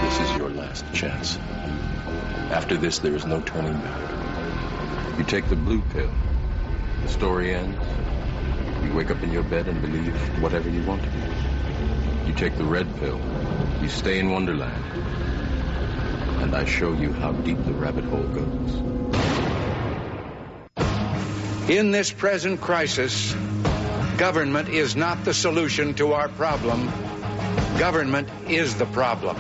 [0.03, 1.38] This is your last chance.
[2.51, 5.19] After this, there is no turning back.
[5.19, 6.11] You take the blue pill.
[7.03, 7.79] The story ends.
[8.85, 12.27] You wake up in your bed and believe whatever you want to believe.
[12.27, 13.21] You take the red pill.
[13.83, 14.85] You stay in Wonderland
[16.40, 18.81] and I show you how deep the rabbit hole goes.
[21.71, 23.33] In this present crisis,
[24.16, 26.90] government is not the solution to our problem.
[27.79, 29.37] Government is the problem.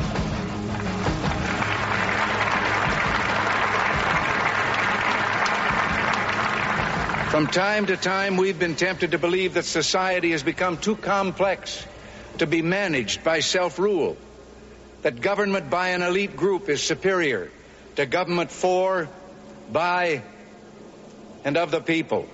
[7.30, 11.86] From time to time, we've been tempted to believe that society has become too complex
[12.38, 14.16] to be managed by self rule
[15.02, 17.52] that government by an elite group is superior
[17.94, 19.08] to government for,
[19.70, 20.24] by,
[21.44, 22.26] and of the people.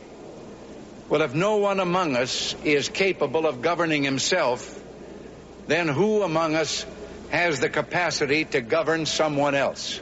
[1.10, 4.82] Well, if no one among us is capable of governing himself,
[5.66, 6.86] then who among us
[7.28, 10.00] has the capacity to govern someone else?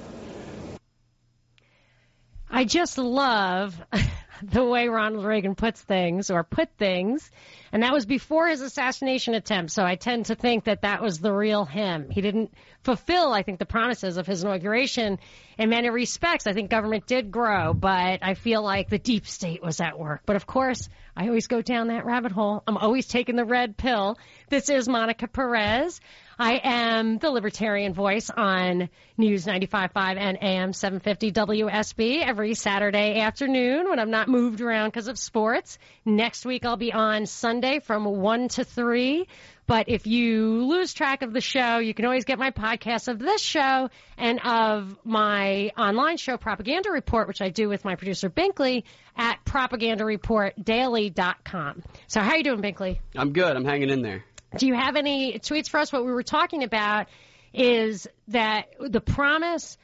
[2.49, 3.75] I just love
[4.51, 7.31] the way Ronald Reagan puts things or put things.
[7.73, 9.73] And that was before his assassination attempt.
[9.73, 12.09] So I tend to think that that was the real him.
[12.11, 12.53] He didn't
[12.83, 15.19] fulfill, I think, the promises of his inauguration
[15.59, 16.47] in many respects.
[16.47, 20.23] I think government did grow, but I feel like the deep state was at work.
[20.27, 22.63] But of course, I always go down that rabbit hole.
[22.67, 24.19] I'm always taking the red pill.
[24.51, 26.01] This is Monica Perez.
[26.39, 33.89] I am the Libertarian Voice on News 95.5 and AM 750 WSB every Saturday afternoon
[33.89, 35.79] when I'm not moved around because of sports.
[36.05, 39.29] Next week I'll be on Sunday from 1 to 3.
[39.67, 43.19] But if you lose track of the show, you can always get my podcast of
[43.19, 48.29] this show and of my online show, Propaganda Report, which I do with my producer
[48.29, 48.83] Binkley
[49.17, 51.83] at propagandareportdaily.com.
[52.09, 52.99] So how are you doing, Binkley?
[53.17, 53.57] I'm good.
[53.57, 54.23] I'm hanging in there.
[54.57, 55.93] Do you have any tweets for us?
[55.93, 57.09] What we were talking about
[57.53, 59.77] is that the promise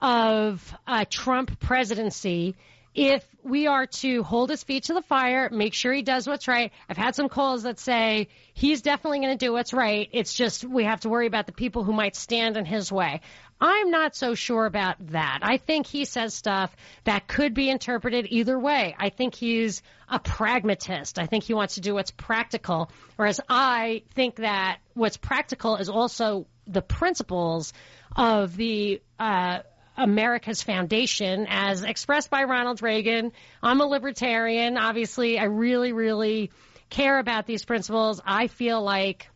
[0.00, 2.56] of a Trump presidency
[2.94, 6.46] if we are to hold his feet to the fire, make sure he does what's
[6.46, 6.72] right.
[6.88, 10.08] I've had some calls that say he's definitely going to do what's right.
[10.12, 13.22] It's just we have to worry about the people who might stand in his way.
[13.62, 15.38] I'm not so sure about that.
[15.42, 18.96] I think he says stuff that could be interpreted either way.
[18.98, 21.16] I think he's a pragmatist.
[21.16, 25.88] I think he wants to do what's practical, whereas I think that what's practical is
[25.88, 27.72] also the principles
[28.16, 29.60] of the uh,
[29.96, 33.30] America's foundation as expressed by Ronald Reagan.
[33.62, 34.76] I'm a libertarian.
[34.76, 36.50] Obviously, I really, really
[36.90, 38.20] care about these principles.
[38.26, 39.28] I feel like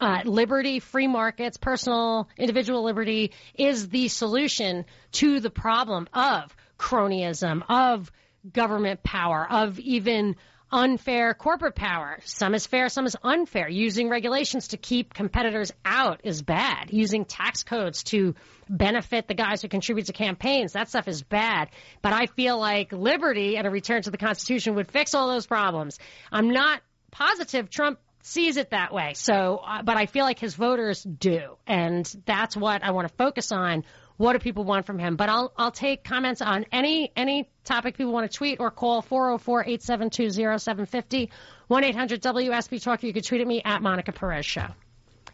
[0.00, 7.62] uh, liberty, free markets, personal, individual liberty is the solution to the problem of cronyism,
[7.68, 8.10] of
[8.52, 10.36] government power, of even
[10.74, 12.18] unfair corporate power.
[12.24, 13.68] Some is fair, some is unfair.
[13.68, 16.90] Using regulations to keep competitors out is bad.
[16.90, 18.34] Using tax codes to
[18.68, 21.68] benefit the guys who contribute to campaigns, that stuff is bad.
[22.02, 25.46] But I feel like liberty and a return to the Constitution would fix all those
[25.46, 25.98] problems.
[26.32, 26.80] I'm not
[27.12, 29.12] positive Trump sees it that way.
[29.14, 31.58] So, uh, but I feel like his voters do.
[31.66, 33.84] And that's what I want to focus on
[34.16, 35.16] what do people want from him?
[35.16, 39.02] But I'll I'll take comments on any any topic people want to tweet or call
[39.02, 41.30] 404-872-0750
[41.70, 43.02] 1-800-WSB Talk.
[43.02, 44.68] You can tweet at me at Monica Perez Show.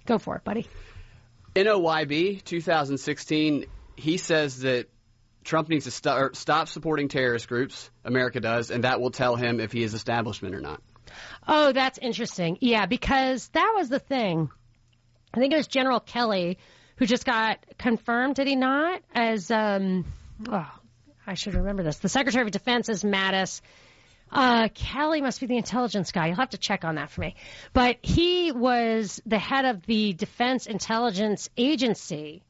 [0.07, 0.67] Go for it, buddy.
[1.55, 3.67] NOYB 2016.
[3.97, 4.89] He says that
[5.45, 7.91] Trump needs to st- stop supporting terrorist groups.
[8.05, 10.81] America does, and that will tell him if he is establishment or not.
[11.47, 12.59] Oh, that's interesting.
[12.61, 14.51] Yeah, because that was the thing.
[15.33, 16.59] I think it was General Kelly
[16.97, 19.01] who just got confirmed, did he not?
[19.15, 20.05] As, um,
[20.49, 20.71] oh,
[21.27, 21.99] I should remember this.
[21.99, 23.61] The Secretary of Defense is Mattis.
[24.33, 26.27] Uh, Kelly must be the intelligence guy.
[26.27, 27.37] You'll have to check on that for me.
[27.73, 32.43] But he was the head of the Defense Intelligence Agency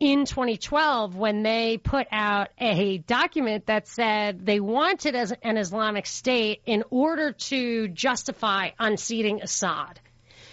[0.00, 6.06] in 2012 when they put out a document that said they wanted as an Islamic
[6.06, 10.00] State in order to justify unseating Assad.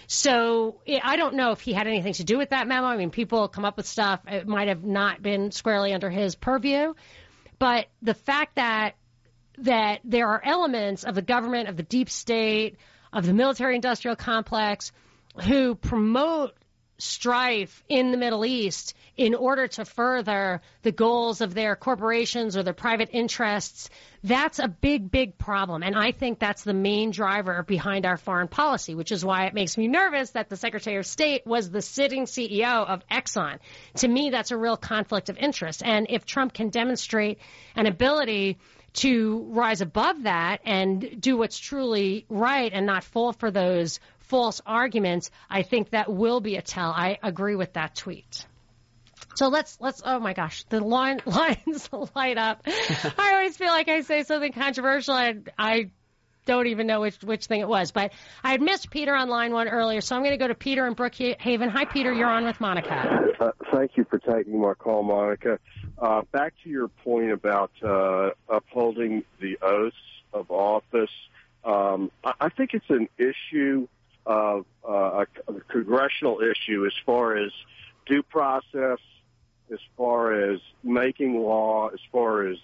[0.08, 2.86] So eh, I don't know if he had anything to do with that memo.
[2.86, 4.20] I mean, people come up with stuff.
[4.26, 6.94] It might have not been squarely under his purview.
[7.58, 8.94] But the fact that
[9.58, 12.76] that there are elements of the government, of the deep state,
[13.12, 14.92] of the military industrial complex
[15.42, 16.54] who promote
[16.98, 22.62] strife in the Middle East in order to further the goals of their corporations or
[22.62, 23.88] their private interests,
[24.22, 25.82] that's a big, big problem.
[25.82, 29.54] And I think that's the main driver behind our foreign policy, which is why it
[29.54, 33.58] makes me nervous that the Secretary of State was the sitting CEO of Exxon.
[33.96, 35.82] To me, that's a real conflict of interest.
[35.84, 37.38] And if Trump can demonstrate
[37.74, 38.58] an ability
[38.96, 44.60] to rise above that and do what's truly right and not fall for those false
[44.66, 46.90] arguments, I think that will be a tell.
[46.90, 48.46] I agree with that tweet.
[49.34, 52.62] So let's let's oh my gosh, the line, lines light up.
[53.18, 55.90] I always feel like I say something controversial and I
[56.46, 57.92] don't even know which which thing it was.
[57.92, 58.12] But
[58.42, 60.86] I had missed Peter on line one earlier, so I'm going to go to Peter
[60.86, 61.68] in Brookhaven.
[61.68, 62.12] Hi, Peter.
[62.12, 63.26] You're on with Monica.
[63.38, 65.58] Uh, thank you for taking my call, Monica.
[65.98, 69.96] Uh, back to your point about uh, upholding the oaths
[70.32, 71.10] of office.
[71.64, 73.88] Um, I, I think it's an issue
[74.26, 77.52] of uh, a, congressional issue as far as
[78.06, 78.98] due process,
[79.72, 82.58] as far as making law, as far as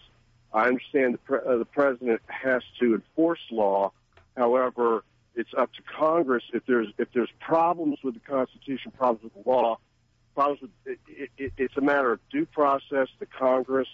[0.52, 3.92] I understand the, pre- uh, the president has to enforce law.
[4.36, 5.04] However,
[5.34, 9.48] it's up to Congress if there's if there's problems with the Constitution, problems with the
[9.48, 9.78] law,
[10.34, 13.08] problems with it, it, it's a matter of due process.
[13.18, 13.88] The Congress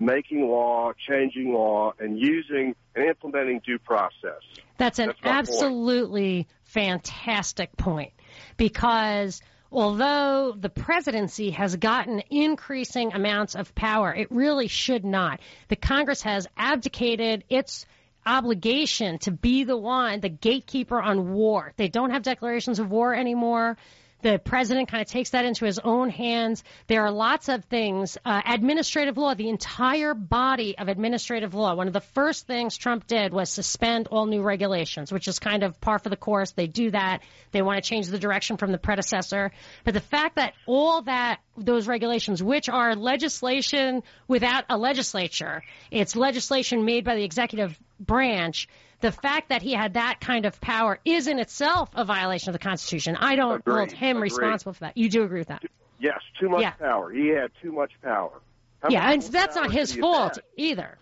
[0.00, 4.42] making law, changing law, and using and implementing due process.
[4.76, 6.46] That's an That's absolutely point.
[6.72, 8.12] Fantastic point
[8.56, 15.40] because although the presidency has gotten increasing amounts of power, it really should not.
[15.68, 17.86] The Congress has abdicated its
[18.24, 21.72] obligation to be the one, the gatekeeper on war.
[21.76, 23.76] They don't have declarations of war anymore.
[24.22, 26.62] The president kind of takes that into his own hands.
[26.86, 28.16] There are lots of things.
[28.24, 31.74] Uh, administrative law, the entire body of administrative law.
[31.74, 35.64] One of the first things Trump did was suspend all new regulations, which is kind
[35.64, 36.52] of par for the course.
[36.52, 37.22] They do that.
[37.50, 39.50] They want to change the direction from the predecessor.
[39.84, 46.14] But the fact that all that, those regulations, which are legislation without a legislature, it's
[46.16, 48.68] legislation made by the executive branch,
[49.02, 52.52] the fact that he had that kind of power is in itself a violation of
[52.54, 53.16] the Constitution.
[53.16, 53.74] I don't Agreed.
[53.76, 54.32] hold him Agreed.
[54.32, 54.96] responsible for that.
[54.96, 55.62] You do agree with that?
[56.00, 56.70] Yes, too much Yeah.
[56.72, 57.10] power.
[57.12, 58.40] He had too much power.
[58.82, 60.44] How yeah, and that's not his fault have?
[60.56, 60.98] either.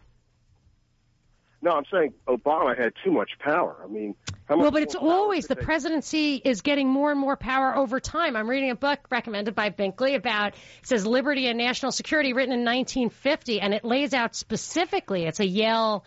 [1.63, 3.77] No, I'm saying Obama had too much power.
[3.85, 4.15] I mean,
[4.49, 7.77] how much Well, but it's always the they- presidency is getting more and more power
[7.77, 8.35] over time.
[8.35, 12.65] I'm reading a book recommended by Binkley about says Liberty and National Security, written in
[12.65, 15.25] 1950, and it lays out specifically.
[15.27, 16.05] It's a Yale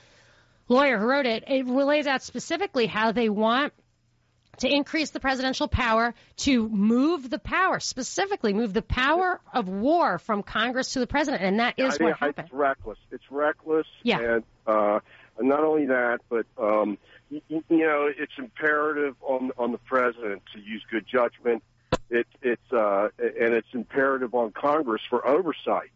[0.74, 1.43] lawyer who wrote it.
[1.47, 3.74] It lays out specifically how they want
[4.57, 10.19] to increase the presidential power to move the power, specifically move the power of war
[10.19, 12.47] from Congress to the president, and that is I what happened.
[12.47, 12.99] It's reckless.
[13.11, 13.88] It's reckless.
[14.03, 14.19] Yeah.
[14.19, 14.99] And uh,
[15.39, 16.97] not only that, but um,
[17.30, 21.63] you, you know, it's imperative on on the president to use good judgment.
[22.09, 25.91] It, it's uh, and it's imperative on Congress for oversight.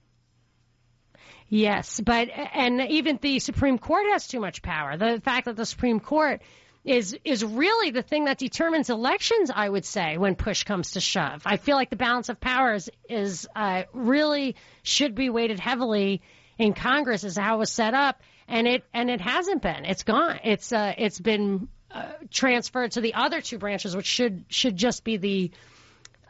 [1.50, 4.98] Yes, but and even the Supreme Court has too much power.
[4.98, 6.42] The fact that the Supreme Court
[6.84, 9.50] is is really the thing that determines elections.
[9.54, 12.90] I would say when push comes to shove, I feel like the balance of powers
[13.10, 16.22] is uh, really should be weighted heavily
[16.58, 19.86] in Congress as how it was set up, and it and it hasn't been.
[19.86, 20.40] It's gone.
[20.44, 25.06] It's uh, it's been uh, transferred to the other two branches, which should should just
[25.06, 25.52] be the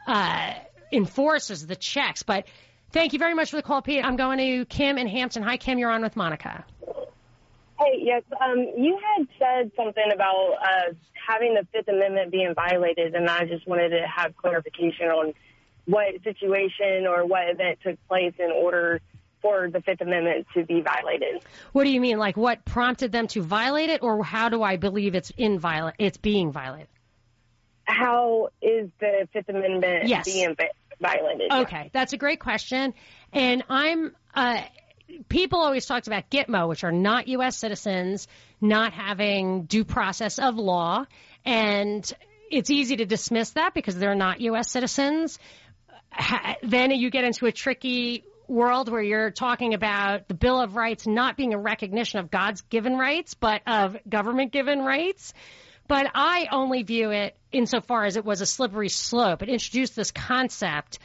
[0.06, 0.54] uh,
[0.92, 2.22] enforcers, the checks.
[2.22, 2.46] But
[2.92, 4.04] thank you very much for the call, Pete.
[4.04, 5.42] I'm going to Kim in Hampton.
[5.42, 5.78] Hi, Kim.
[5.78, 6.64] You're on with Monica.
[7.78, 8.22] Hey, yes.
[8.44, 10.92] Um, you had said something about uh,
[11.28, 15.32] having the Fifth Amendment being violated, and I just wanted to have clarification on
[15.84, 19.00] what situation or what event took place in order
[19.40, 21.42] for the Fifth Amendment to be violated.
[21.72, 22.18] What do you mean?
[22.18, 25.94] Like what prompted them to violate it, or how do I believe it's in viola-
[25.98, 26.88] It's being violated.
[27.84, 30.24] How is the Fifth Amendment Yes.
[30.26, 30.54] being
[31.00, 31.52] vi- violated?
[31.52, 32.94] Okay, that's a great question,
[33.32, 34.14] and I'm.
[34.34, 34.62] Uh,
[35.28, 37.56] people always talked about Gitmo, which are not U.S.
[37.56, 38.28] citizens,
[38.60, 41.06] not having due process of law,
[41.44, 42.10] and
[42.50, 44.70] it's easy to dismiss that because they're not U.S.
[44.70, 45.38] citizens.
[46.62, 51.06] Then you get into a tricky world where you're talking about the Bill of Rights
[51.06, 55.34] not being a recognition of God's given rights, but of government given rights.
[55.88, 59.42] But I only view it insofar as it was a slippery slope.
[59.42, 60.98] It introduced this concept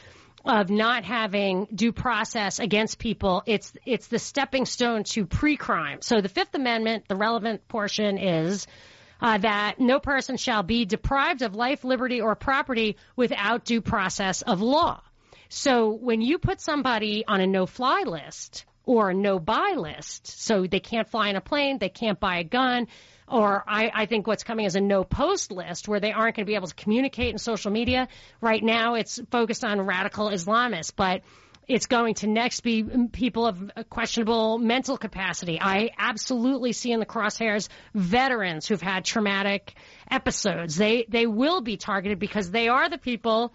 [0.45, 3.43] of not having due process against people.
[3.45, 6.01] It's it's the stepping stone to pre-crime.
[6.01, 8.67] So the Fifth Amendment, the relevant portion is
[9.21, 14.41] uh, that no person shall be deprived of life, liberty, or property without due process
[14.41, 15.01] of law.
[15.47, 20.81] So when you put somebody on a no-fly list or a no-buy list, so they
[20.81, 22.88] can't fly in a plane, they can't buy a gun,
[23.34, 26.49] or I, I think what's coming is a no-post list where they aren't going to
[26.49, 28.07] be able to communicate in social media.
[28.41, 31.23] Right now, it's focused on radical Islamists, but
[31.67, 35.57] it's going to next be people of questionable mental capacity.
[35.59, 39.73] I absolutely see in the crosshairs veterans who've had traumatic
[40.11, 40.75] episodes.
[40.75, 43.51] They they will be targeted because they are the people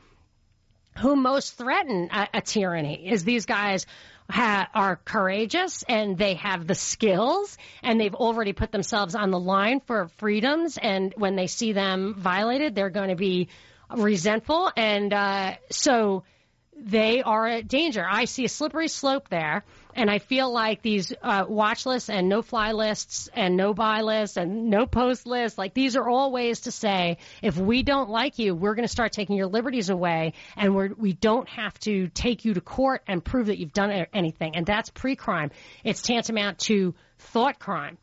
[1.01, 3.11] who most threaten a, a tyranny.
[3.11, 3.86] Is these guys
[4.30, 9.38] ha- are courageous and they have the skills and they've already put themselves on the
[9.40, 10.78] line for freedoms.
[10.78, 13.49] And when they see them violated, they're going to be
[13.94, 14.70] resentful.
[14.76, 16.24] And uh, so
[16.81, 18.07] they are a danger.
[18.09, 19.64] I see a slippery slope there,
[19.95, 24.03] and I feel like these uh, watch lists and no fly lists and no buy
[24.03, 28.09] lists and no post lists, like these are all ways to say if we don't
[28.09, 31.76] like you, we're going to start taking your liberties away, and we're, we don't have
[31.81, 35.51] to take you to court and prove that you've done anything, and that's pre-crime.
[35.83, 37.99] It's tantamount to thought crime,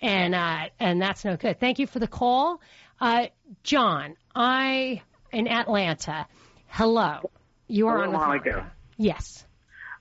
[0.00, 1.58] and uh, and that's no good.
[1.58, 2.60] Thank you for the call,
[3.00, 3.26] uh,
[3.64, 4.16] John.
[4.34, 5.02] I
[5.32, 6.26] in Atlanta.
[6.68, 7.30] Hello.
[7.70, 8.72] You are Hello, on Monica.
[8.96, 9.46] Yes.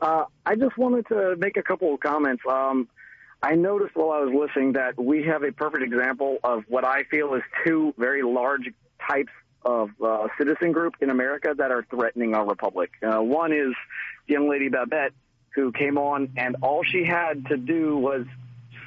[0.02, 2.42] Uh, I just wanted to make a couple of comments.
[2.50, 2.90] Um,
[3.44, 7.04] I noticed while I was listening that we have a perfect example of what I
[7.04, 8.70] feel is two very large
[9.08, 9.32] types
[9.64, 12.92] of uh, citizen group in America that are threatening our republic.
[13.04, 13.74] Uh, one is
[14.28, 15.14] young lady Babette,
[15.54, 18.26] who came on, and all she had to do was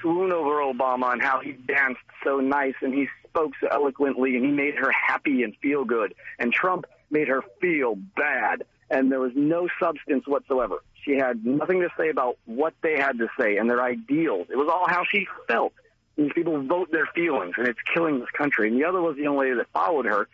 [0.00, 4.44] swoon over Obama and how he danced so nice and he spoke so eloquently and
[4.44, 6.14] he made her happy and feel good.
[6.38, 10.76] And Trump made her feel bad, and there was no substance whatsoever.
[11.02, 14.46] She had nothing to say about what they had to say and their ideals.
[14.50, 15.72] It was all how she felt.
[16.16, 18.68] These people vote their feelings, and it's killing this country.
[18.68, 20.28] And the other was the young lady that followed her,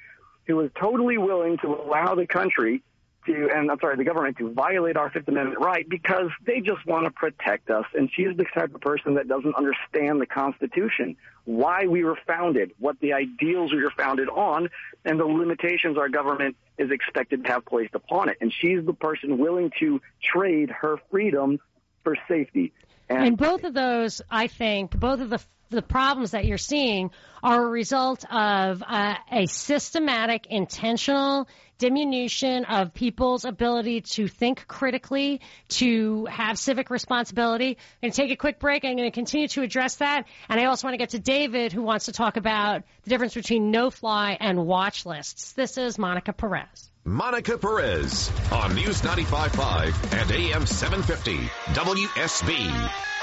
[0.46, 2.82] who was totally willing to allow the country
[3.28, 6.84] to, and I'm sorry, the government to violate our Fifth Amendment right because they just
[6.86, 7.84] want to protect us.
[7.94, 12.72] And she's the type of person that doesn't understand the Constitution, why we were founded,
[12.78, 14.68] what the ideals we were founded on,
[15.04, 18.38] and the limitations our government is expected to have placed upon it.
[18.40, 21.58] And she's the person willing to trade her freedom
[22.02, 22.72] for safety.
[23.08, 27.10] And, both of those, I think, both of the the problems that you're seeing
[27.42, 31.46] are a result of uh, a systematic, intentional
[31.78, 37.70] diminution of people's ability to think critically, to have civic responsibility.
[37.70, 38.84] I'm going to take a quick break.
[38.84, 40.26] I'm going to continue to address that.
[40.48, 43.34] And I also want to get to David, who wants to talk about the difference
[43.34, 45.52] between no fly and watch lists.
[45.52, 46.90] This is Monica Perez.
[47.04, 51.38] Monica Perez on News 95.5 and AM 750
[51.72, 53.17] WSB.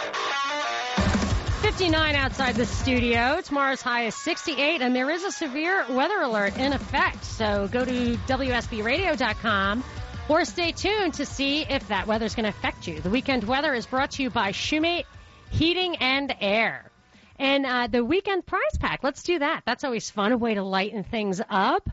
[1.66, 3.42] 59 outside the studio.
[3.42, 7.26] Tomorrow's high is 68, and there is a severe weather alert in effect.
[7.26, 9.84] So go to WSBRadio.com
[10.30, 13.00] or stay tuned to see if that weather's going to affect you.
[13.02, 15.06] The weekend weather is brought to you by Shoemate
[15.50, 16.92] Heating and Air.
[17.40, 19.62] And uh, the weekend prize pack, let's do that.
[19.66, 21.90] That's always fun, a way to lighten things up.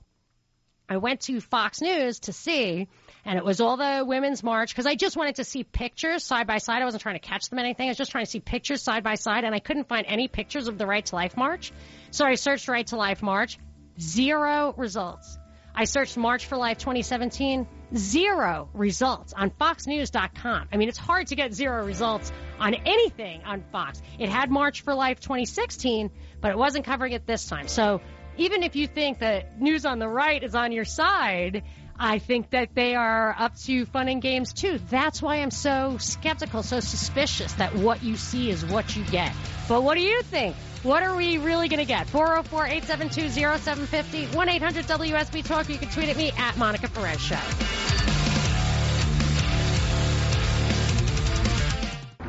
[0.87, 2.87] I went to Fox News to see,
[3.25, 6.45] and it was all the women's march because I just wanted to see pictures side
[6.45, 6.81] by side.
[6.81, 7.87] I wasn't trying to catch them anything.
[7.87, 10.27] I was just trying to see pictures side by side, and I couldn't find any
[10.27, 11.71] pictures of the Right to Life march.
[12.11, 13.57] So I searched Right to Life march,
[13.99, 15.39] zero results.
[15.77, 20.69] I searched March for Life 2017, zero results on FoxNews.com.
[20.71, 24.01] I mean, it's hard to get zero results on anything on Fox.
[24.17, 27.67] It had March for Life 2016, but it wasn't covering it this time.
[27.67, 27.99] So
[28.37, 31.63] even if you think that news on the right is on your side,
[31.97, 34.79] I think that they are up to fun and games too.
[34.89, 39.33] That's why I'm so skeptical, so suspicious that what you see is what you get.
[39.69, 40.55] But what do you think?
[40.83, 42.07] What are we really going to get?
[42.09, 45.69] 404 872 0750 1 800 WSB Talk.
[45.69, 47.94] You can tweet at me at Monica Perez Show.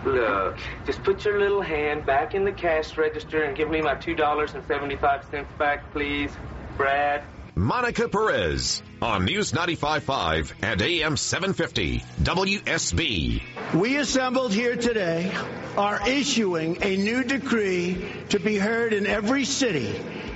[0.06, 3.96] Look, just put your little hand back in the cash register and give me my
[3.96, 6.30] $2.75 back, please.
[6.76, 7.24] Brad.
[7.56, 13.42] Monica Perez on News 95.5 and AM 750 WSB.
[13.74, 15.34] We assembled here today
[15.76, 19.92] are issuing a new decree to be heard in every city,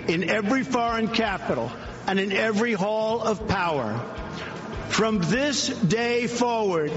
[0.08, 1.70] in every foreign capital,
[2.08, 4.00] and in every hall of power.
[4.88, 6.90] From this day forward,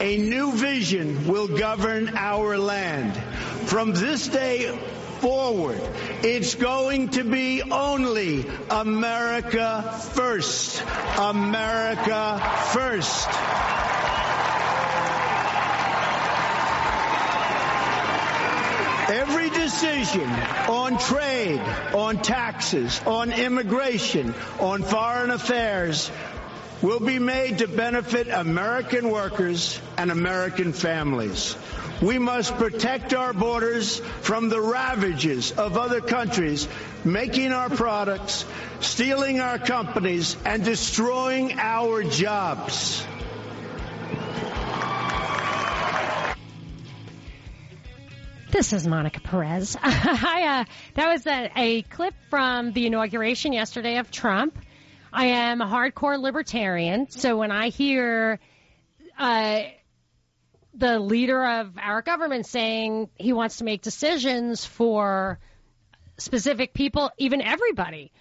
[0.00, 3.16] a new vision will govern our land.
[3.68, 4.66] From this day
[5.20, 5.80] forward,
[6.22, 10.82] it's going to be only America first.
[11.18, 12.40] America
[12.72, 13.28] first.
[19.10, 20.28] Every decision
[20.68, 21.60] on trade,
[21.94, 26.10] on taxes, on immigration, on foreign affairs
[26.82, 31.56] will be made to benefit American workers and American families.
[32.00, 36.68] We must protect our borders from the ravages of other countries
[37.04, 38.44] making our products,
[38.80, 43.04] stealing our companies, and destroying our jobs.
[48.50, 49.76] This is Monica Perez.
[49.82, 54.58] I, uh, that was a, a clip from the inauguration yesterday of Trump.
[55.12, 58.38] I am a hardcore libertarian, so when I hear
[59.18, 59.60] uh,
[60.74, 65.38] the leader of our government saying he wants to make decisions for
[66.18, 68.12] specific people, even everybody,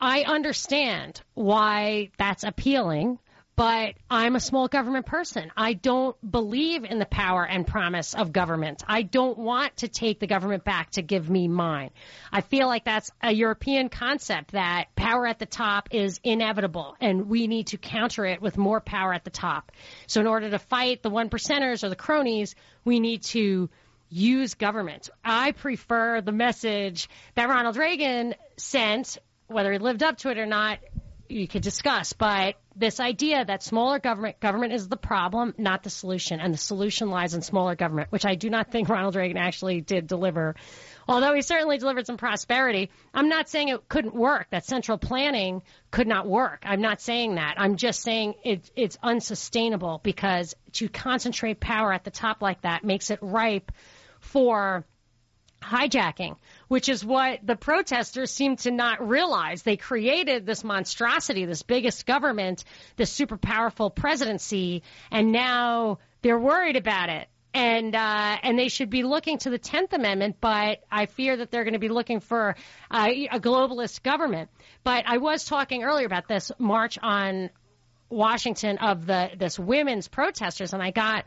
[0.00, 3.18] I understand why that's appealing
[3.62, 5.52] but I'm a small government person.
[5.56, 8.82] I don't believe in the power and promise of government.
[8.88, 11.90] I don't want to take the government back to give me mine.
[12.32, 17.28] I feel like that's a European concept that power at the top is inevitable and
[17.28, 19.70] we need to counter it with more power at the top.
[20.08, 23.70] So in order to fight the one percenters or the cronies, we need to
[24.08, 25.08] use government.
[25.24, 30.46] I prefer the message that Ronald Reagan sent, whether he lived up to it or
[30.46, 30.80] not,
[31.28, 35.90] you could discuss, but this idea that smaller government government is the problem, not the
[35.90, 39.36] solution, and the solution lies in smaller government, which I do not think Ronald Reagan
[39.36, 40.54] actually did deliver
[41.08, 45.62] although he certainly delivered some prosperity, I'm not saying it couldn't work, that central planning
[45.90, 46.62] could not work.
[46.64, 47.54] I'm not saying that.
[47.58, 52.84] I'm just saying it, it's unsustainable because to concentrate power at the top like that
[52.84, 53.72] makes it ripe
[54.20, 54.84] for
[55.60, 56.36] hijacking,
[56.72, 59.62] which is what the protesters seem to not realize.
[59.62, 62.64] They created this monstrosity, this biggest government,
[62.96, 67.28] this super powerful presidency, and now they're worried about it.
[67.52, 71.50] And uh, and they should be looking to the Tenth Amendment, but I fear that
[71.50, 72.56] they're going to be looking for
[72.90, 74.48] uh, a globalist government.
[74.82, 77.50] But I was talking earlier about this march on
[78.08, 81.26] Washington of the this women's protesters, and I got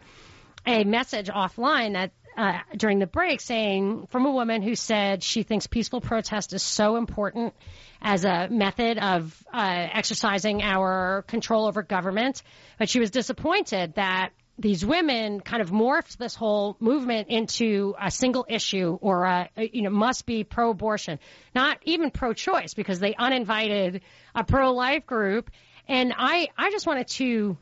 [0.65, 5.43] a message offline that uh, during the break saying from a woman who said she
[5.43, 7.53] thinks peaceful protest is so important
[8.01, 12.41] as a method of uh, exercising our control over government,
[12.77, 18.09] but she was disappointed that these women kind of morphed this whole movement into a
[18.09, 21.19] single issue or a, you know must be pro-abortion,
[21.53, 24.01] not even pro-choice because they uninvited
[24.33, 25.51] a pro-life group.
[25.87, 27.57] And I I just wanted to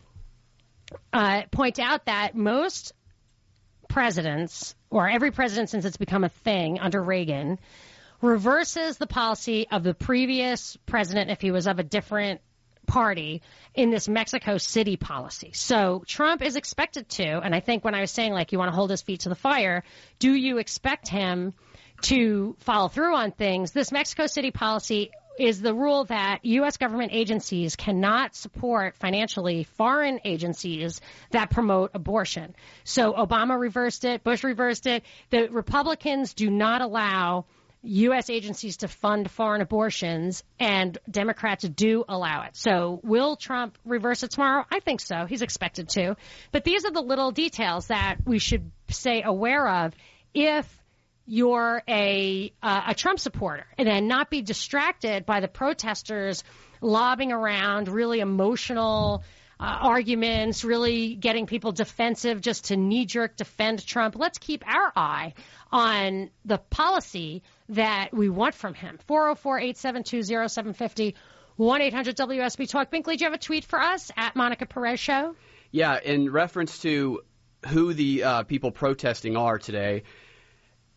[1.12, 2.94] uh, point out that most
[3.94, 7.60] presidents, or every president since it's become a thing under Reagan,
[8.22, 12.42] reverses the policy of the previous president if he was of a different
[12.88, 13.44] party
[13.76, 15.52] in this Mexico City policy.
[15.54, 18.72] So Trump is expected to, and I think when I was saying like you want
[18.72, 19.84] to hold his feet to the fire,
[20.18, 21.54] do you expect him
[22.02, 23.74] to follow through on things?
[23.74, 26.78] This Mexico City policy is the rule that U.S.
[26.78, 32.56] government agencies cannot support financially foreign agencies that promote abortion.
[32.84, 35.04] So Obama reversed it, Bush reversed it.
[35.30, 37.46] The Republicans do not allow
[37.84, 38.30] U.S.
[38.30, 42.56] agencies to fund foreign abortions, and Democrats do allow it.
[42.56, 44.66] So, will Trump reverse it tomorrow?
[44.72, 45.26] I think so.
[45.26, 46.16] He's expected to.
[46.54, 49.94] But these are the little details that we should stay aware of
[50.34, 50.83] if
[51.26, 56.44] you're a uh, a Trump supporter, and then not be distracted by the protesters
[56.82, 59.24] lobbing around really emotional
[59.60, 64.16] uh, arguments, really getting people defensive just to knee jerk defend Trump.
[64.18, 65.34] Let's keep our eye
[65.72, 69.00] on the policy that we want from him.
[69.08, 71.16] 404 872 0750
[71.56, 72.92] 1 800 WSB Talk.
[72.92, 75.36] Binkley, do you have a tweet for us at Monica Perez Show?
[75.72, 77.22] Yeah, in reference to
[77.68, 80.04] who the uh, people protesting are today,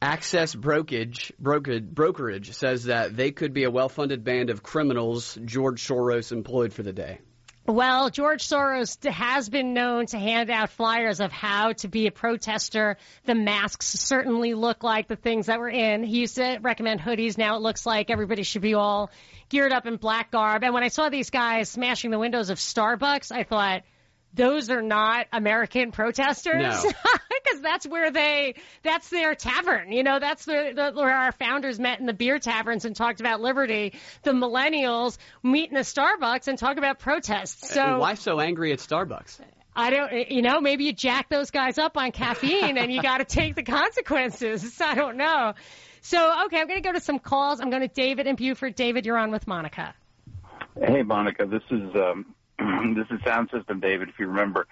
[0.02, 5.38] Access Brokerage, brokerage, brokerage says that they could be a well funded band of criminals
[5.44, 7.20] George Soros employed for the day.
[7.66, 12.12] Well, George Soros has been known to hand out flyers of how to be a
[12.12, 12.96] protester.
[13.24, 16.04] The masks certainly look like the things that were in.
[16.04, 17.36] He used to recommend hoodies.
[17.36, 19.10] Now it looks like everybody should be all
[19.48, 20.62] geared up in black garb.
[20.62, 23.82] And when I saw these guys smashing the windows of Starbucks, I thought,
[24.32, 26.84] those are not American protesters.
[26.84, 26.92] No.
[27.44, 29.92] Because that's where they, that's their tavern.
[29.92, 33.20] You know, that's the, the, where our founders met in the beer taverns and talked
[33.20, 33.94] about liberty.
[34.22, 37.72] The millennials meet in the Starbucks and talk about protests.
[37.72, 39.40] So why so angry at Starbucks?
[39.78, 43.18] I don't, you know, maybe you jack those guys up on caffeine and you got
[43.18, 44.80] to take the consequences.
[44.80, 45.52] I don't know.
[46.00, 47.60] So, okay, I'm going to go to some calls.
[47.60, 48.74] I'm going to David and Buford.
[48.74, 49.94] David, you're on with Monica.
[50.80, 51.46] Hey, Monica.
[51.46, 52.34] This is um,
[52.94, 54.66] this is Sound System David, if you remember.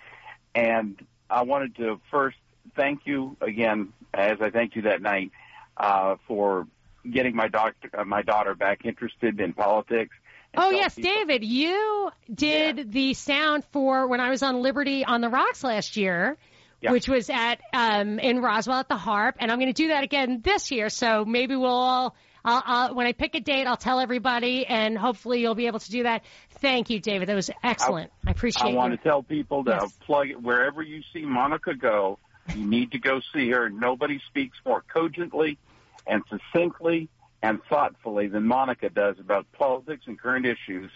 [0.54, 0.98] And
[1.28, 2.36] I wanted to first
[2.76, 5.30] thank you again, as I thank you that night,
[5.76, 6.66] uh, for
[7.10, 10.14] getting my doctor, uh, my daughter back interested in politics.
[10.56, 11.10] Oh yes, people.
[11.10, 12.84] David, you did yeah.
[12.86, 16.36] the sound for when I was on Liberty on the Rocks last year.
[16.80, 16.92] Yeah.
[16.92, 20.04] Which was at um, in Roswell at the Harp, and I'm going to do that
[20.04, 20.90] again this year.
[20.90, 24.98] So maybe we'll all I'll, I'll, when I pick a date, I'll tell everybody, and
[24.98, 26.24] hopefully you'll be able to do that.
[26.58, 27.28] Thank you, David.
[27.28, 28.10] That was excellent.
[28.24, 28.72] I, I appreciate.
[28.72, 28.98] I want you.
[28.98, 29.92] to tell people to yes.
[30.04, 32.18] plug it wherever you see Monica go.
[32.54, 33.70] You need to go see her.
[33.70, 35.58] Nobody speaks more cogently
[36.06, 37.08] and succinctly
[37.42, 40.90] and thoughtfully than Monica does about politics and current issues,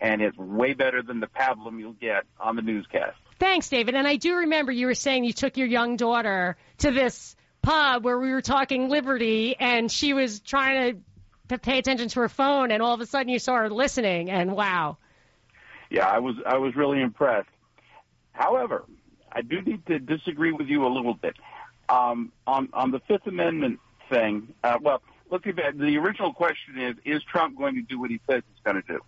[0.00, 3.16] and it's way better than the pablum you'll get on the newscast.
[3.38, 3.94] Thanks, David.
[3.94, 8.04] And I do remember you were saying you took your young daughter to this pub
[8.04, 11.02] where we were talking liberty, and she was trying
[11.48, 14.30] to pay attention to her phone, and all of a sudden you saw her listening,
[14.30, 14.98] and wow.
[15.90, 17.48] Yeah, I was I was really impressed.
[18.32, 18.84] However,
[19.34, 21.36] I do need to disagree with you a little bit
[21.88, 24.54] um, on on the Fifth Amendment thing.
[24.62, 28.20] Uh, well, look at the original question is: Is Trump going to do what he
[28.28, 29.00] says he's going to do?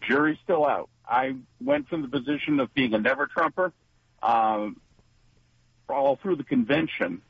[0.00, 0.88] Jury's still out.
[1.06, 3.72] I went from the position of being a never Trumper
[4.22, 4.80] um,
[5.88, 7.22] all through the convention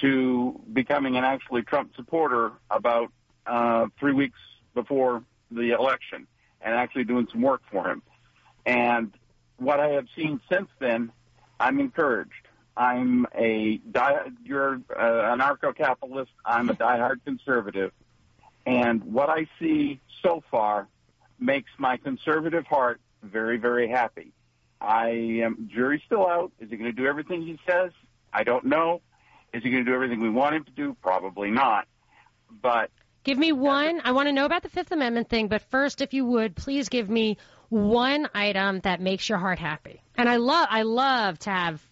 [0.00, 3.12] to becoming an actually Trump supporter about
[3.46, 4.38] uh, three weeks
[4.74, 6.26] before the election
[6.60, 8.02] and actually doing some work for him.
[8.64, 9.12] And
[9.58, 11.12] what I have seen since then,
[11.62, 12.32] I'm encouraged.
[12.76, 16.32] I'm a die, you're uh, anarcho-capitalist.
[16.44, 17.92] I'm a diehard conservative,
[18.66, 20.88] and what I see so far
[21.38, 24.32] makes my conservative heart very, very happy.
[24.80, 25.10] I
[25.44, 26.50] am jury's still out.
[26.58, 27.92] Is he going to do everything he says?
[28.32, 29.00] I don't know.
[29.52, 30.96] Is he going to do everything we want him to do?
[31.00, 31.86] Probably not.
[32.50, 32.90] But
[33.24, 34.00] Give me one.
[34.04, 36.88] I want to know about the Fifth Amendment thing, but first, if you would, please
[36.88, 40.02] give me one item that makes your heart happy.
[40.16, 41.82] And I love, I love to have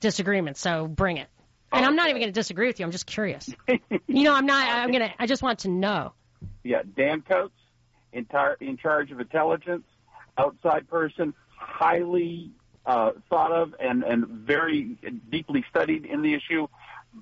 [0.00, 1.28] disagreements, so bring it.
[1.72, 2.84] And I'm not even going to disagree with you.
[2.86, 3.48] I'm just curious.
[3.68, 4.66] you know, I'm not.
[4.68, 5.14] I'm gonna.
[5.18, 6.12] I just want to know.
[6.64, 7.54] yeah, Dan Coats,
[8.12, 9.84] in, tar- in charge of intelligence,
[10.36, 12.50] outside person, highly
[12.86, 14.96] uh, thought of and, and very
[15.30, 16.66] deeply studied in the issue,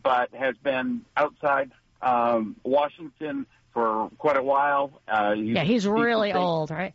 [0.03, 1.71] but has been outside
[2.03, 5.01] um, Washington for quite a while.
[5.07, 6.95] Uh, Yeah, he's really old, right?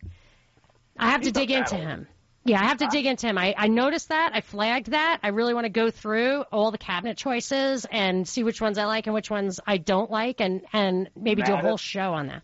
[0.97, 1.87] I have to dig into battle.
[1.87, 2.07] him.
[2.45, 3.37] Yeah, I have to dig into him.
[3.37, 4.31] I, I noticed that.
[4.33, 5.19] I flagged that.
[5.23, 8.83] I really want to go through all the cabinet choices and see which ones I
[8.83, 12.27] like and which ones I don't like, and and maybe do a whole show on
[12.27, 12.43] that.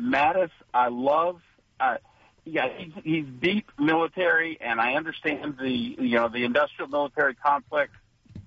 [0.00, 1.40] Mattis, I love.
[1.80, 1.96] Uh,
[2.44, 7.90] yeah, he's, he's deep military, and I understand the you know the industrial military complex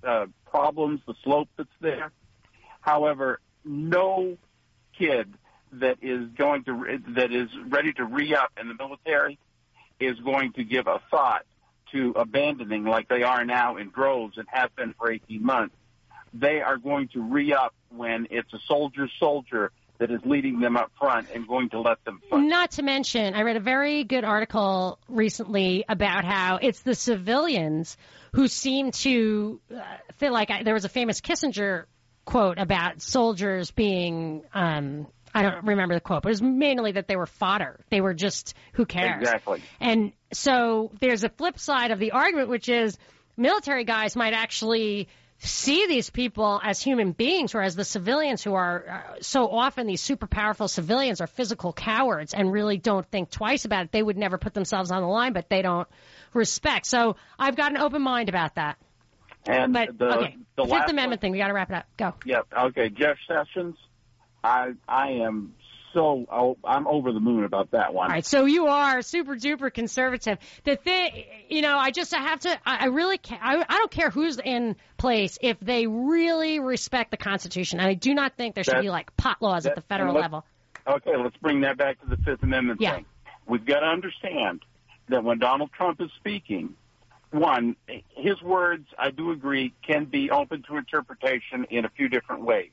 [0.02, 2.10] uh, problems, the slope that's there.
[2.80, 4.36] However, no
[4.98, 5.32] kid
[5.72, 9.38] that is going to that is ready to re up in the military
[10.00, 11.44] is going to give a thought
[11.92, 15.74] to abandoning like they are now in droves and have been for 18 months.
[16.34, 20.76] They are going to re up when it's a soldier soldier that is leading them
[20.76, 22.42] up front and going to let them fight.
[22.42, 27.96] Not to mention, I read a very good article recently about how it's the civilians
[28.32, 29.80] who seem to uh,
[30.16, 31.84] feel like I, there was a famous Kissinger
[32.26, 34.42] quote about soldiers being.
[34.52, 37.80] Um, I don't remember the quote, but it was mainly that they were fodder.
[37.90, 39.20] They were just who cares.
[39.22, 39.62] Exactly.
[39.80, 42.96] And so there's a flip side of the argument, which is
[43.36, 45.08] military guys might actually
[45.38, 50.00] see these people as human beings, whereas the civilians who are uh, so often these
[50.00, 53.92] super powerful civilians are physical cowards and really don't think twice about it.
[53.92, 55.86] They would never put themselves on the line, but they don't
[56.32, 56.86] respect.
[56.86, 58.78] So I've got an open mind about that.
[59.46, 61.86] And But the, okay, the Fifth Amendment thing, we got to wrap it up.
[61.96, 62.14] Go.
[62.24, 62.40] Yeah.
[62.56, 62.88] Okay.
[62.88, 63.76] Jeff Sessions.
[64.44, 65.54] I I am
[65.92, 68.08] so oh, I'm over the moon about that one.
[68.08, 70.38] All right, so you are super duper conservative.
[70.64, 72.50] The thing, you know, I just I have to.
[72.66, 77.10] I, I really, ca- I, I don't care who's in place if they really respect
[77.10, 77.80] the Constitution.
[77.80, 80.14] And I do not think there should That- be like pot laws at the federal
[80.14, 80.44] level.
[80.86, 82.96] Okay, let's bring that back to the Fifth Amendment Yeah.
[82.96, 83.06] thing.
[83.48, 84.62] We've got to understand
[85.08, 86.74] that when Donald Trump is speaking,
[87.36, 87.76] one,
[88.08, 92.70] his words, I do agree, can be open to interpretation in a few different ways.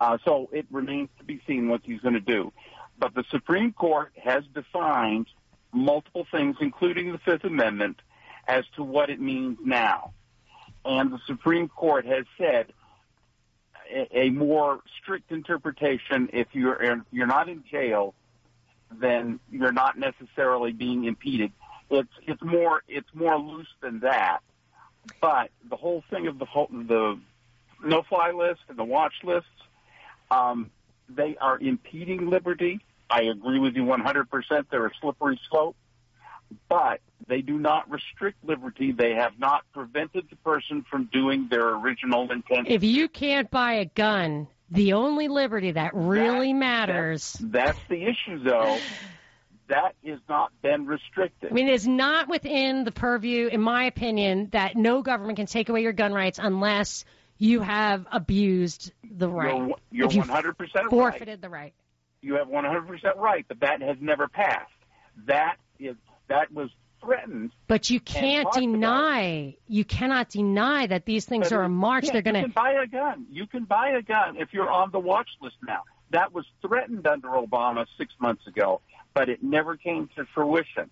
[0.00, 2.52] Uh, so it remains to be seen what he's going to do.
[2.98, 5.26] But the Supreme Court has defined
[5.72, 8.00] multiple things, including the Fifth Amendment,
[8.46, 10.12] as to what it means now.
[10.84, 12.72] And the Supreme Court has said
[13.90, 18.14] a, a more strict interpretation if you're if you're not in jail,
[19.00, 21.52] then you're not necessarily being impeded.
[21.98, 24.40] It's it's more it's more loose than that.
[25.20, 27.18] But the whole thing of the whole, the
[27.84, 29.48] no fly list and the watch lists,
[30.30, 30.70] um,
[31.08, 32.80] they are impeding liberty.
[33.10, 34.64] I agree with you 100%.
[34.70, 35.76] They're a slippery slope,
[36.68, 38.92] but they do not restrict liberty.
[38.92, 42.68] They have not prevented the person from doing their original intent.
[42.68, 47.36] If you can't buy a gun, the only liberty that really matters.
[47.40, 48.78] That's the issue, though.
[49.68, 51.50] That has not been restricted.
[51.50, 55.68] I mean, it's not within the purview, in my opinion, that no government can take
[55.68, 57.04] away your gun rights unless
[57.38, 59.74] you have abused the right.
[59.90, 60.90] You're, you're 100% right.
[60.90, 61.72] forfeited the right.
[62.20, 64.70] You have 100% right, but that has never passed.
[65.26, 65.96] That is
[66.28, 66.70] that was
[67.02, 67.52] threatened.
[67.66, 72.08] But you can't deny, you cannot deny that these things But are a march.
[72.10, 72.46] They're going You to.
[72.48, 73.26] can buy a gun.
[73.30, 75.82] You can buy a gun if you're on the watch list now.
[76.10, 78.80] That was threatened under Obama six months ago,
[79.14, 80.90] but it never came to fruition.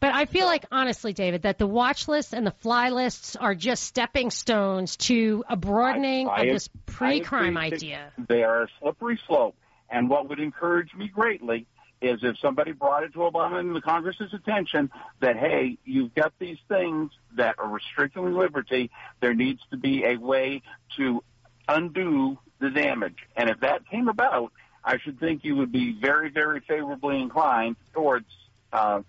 [0.00, 3.54] But I feel like, honestly, David, that the watch lists and the fly lists are
[3.54, 8.10] just stepping stones to a broadening I- of this pre-crime idea.
[8.28, 9.56] They are a slippery slope.
[9.90, 11.66] And what would encourage me greatly
[12.00, 14.90] is if somebody brought it to Obama and the Congress's attention
[15.20, 18.90] that, hey, you've got these things that are restricting liberty.
[19.20, 20.62] There needs to be a way
[20.96, 21.22] to
[21.68, 23.18] undo the damage.
[23.36, 24.52] And if that came about,
[24.84, 28.26] I should think you would be very, very favorably inclined towards
[28.72, 29.02] uh,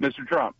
[0.00, 0.26] Mr.
[0.26, 0.56] Trump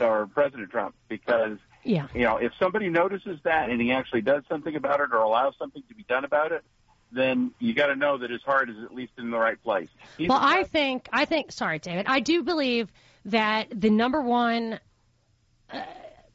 [0.00, 2.06] or President Trump because Yeah.
[2.14, 5.54] you know, if somebody notices that and he actually does something about it or allows
[5.58, 6.62] something to be done about it,
[7.10, 9.88] then you got to know that his heart is at least in the right place.
[10.18, 12.92] He's Well, I think, I think, sorry, David, I do believe
[13.24, 14.78] that the number one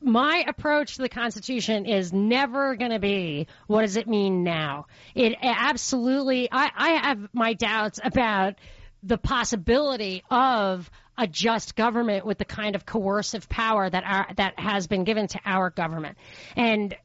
[0.04, 4.88] my approach to the Constitution is never going to be what does it mean now.
[5.16, 6.50] It absolutely.
[6.52, 8.56] I, I have my doubts about
[9.02, 14.60] the possibility of a just government with the kind of coercive power that our, that
[14.60, 16.18] has been given to our government.
[16.56, 16.96] And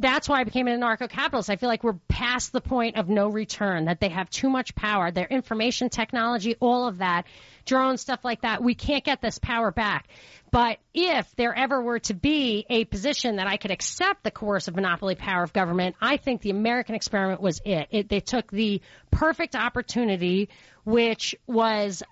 [0.00, 1.50] that's why I became an anarcho-capitalist.
[1.50, 4.76] I feel like we're past the point of no return, that they have too much
[4.76, 5.10] power.
[5.10, 7.24] Their information technology, all of that,
[7.64, 10.06] drones, stuff like that, we can't get this power back.
[10.50, 14.74] But if there ever were to be a position that I could accept the coercive
[14.74, 17.88] monopoly power of government, I think the American experiment was it.
[17.90, 18.80] it they took the
[19.10, 20.48] perfect opportunity,
[20.84, 22.02] which was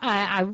[0.00, 0.46] uh,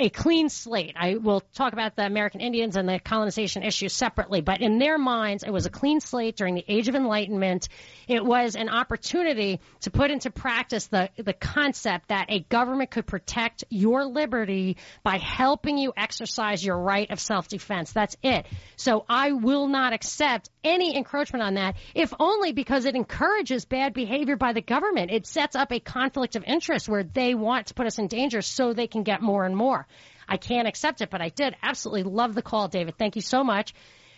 [0.00, 0.94] a clean slate.
[0.96, 4.98] I will talk about the American Indians and the colonization issue separately, but in their
[4.98, 7.68] minds, it was a clean slate during the Age of Enlightenment.
[8.06, 13.06] It was an opportunity to put into practice the, the concept that a government could
[13.06, 17.92] protect your liberty by helping you exercise your right of self defense.
[17.92, 18.46] That's it.
[18.76, 23.94] So I will not accept any encroachment on that, if only because it encourages bad
[23.94, 25.10] behavior by the government.
[25.10, 28.42] It sets up a conflict of interest where they want to put us in danger
[28.42, 29.86] so they can get more and more.
[30.28, 32.96] I can't accept it, but I did absolutely love the call, David.
[32.98, 33.74] Thank you so much.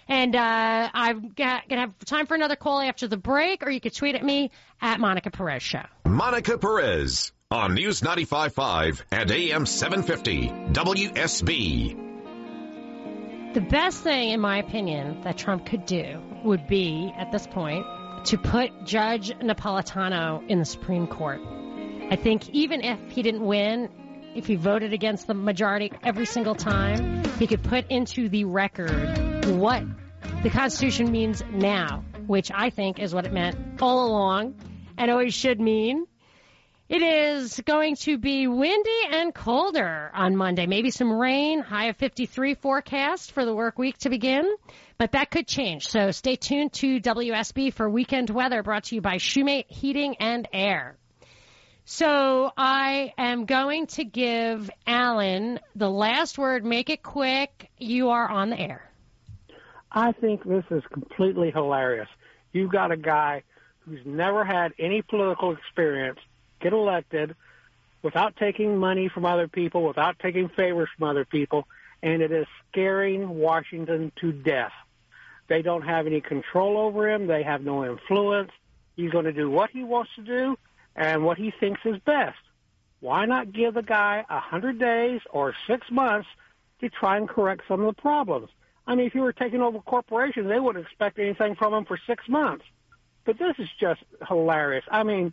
[0.09, 3.81] And uh, I'm going to have time for another call after the break, or you
[3.81, 4.51] could tweet at me
[4.81, 5.85] at Monica Perez Show.
[6.05, 11.95] Monica Perez on News 95.5 and AM 750 WSB.
[13.55, 17.85] The best thing, in my opinion, that Trump could do would be, at this point,
[18.27, 21.41] to put Judge Napolitano in the Supreme Court.
[22.11, 23.89] I think even if he didn't win,
[24.35, 29.45] if he voted against the majority every single time, he could put into the record
[29.47, 29.83] what
[30.43, 34.55] the Constitution means now, which I think is what it meant all along
[34.97, 36.07] and always should mean.
[36.89, 40.67] It is going to be windy and colder on Monday.
[40.67, 44.45] Maybe some rain, high of 53 forecast for the work week to begin,
[44.99, 45.87] but that could change.
[45.87, 50.49] So stay tuned to WSB for weekend weather brought to you by Shoemate Heating and
[50.53, 50.99] Air.
[51.85, 56.65] So I am going to give Alan the last word.
[56.65, 57.71] Make it quick.
[57.79, 58.91] You are on the air.
[59.93, 62.09] I think this is completely hilarious.
[62.53, 63.43] You've got a guy
[63.81, 66.19] who's never had any political experience
[66.61, 67.35] get elected
[68.03, 71.67] without taking money from other people, without taking favors from other people,
[72.03, 74.73] and it is scaring Washington to death.
[75.49, 77.27] They don't have any control over him.
[77.27, 78.53] They have no influence.
[78.97, 80.57] He's going to do what he wants to do
[80.97, 82.39] and what he thinks is best.
[83.01, 86.29] Why not give the guy a hundred days or six months
[86.81, 88.51] to try and correct some of the problems?
[88.87, 91.99] I mean, if you were taking over corporations, they wouldn't expect anything from him for
[92.07, 92.65] six months.
[93.25, 94.85] But this is just hilarious.
[94.91, 95.33] I mean,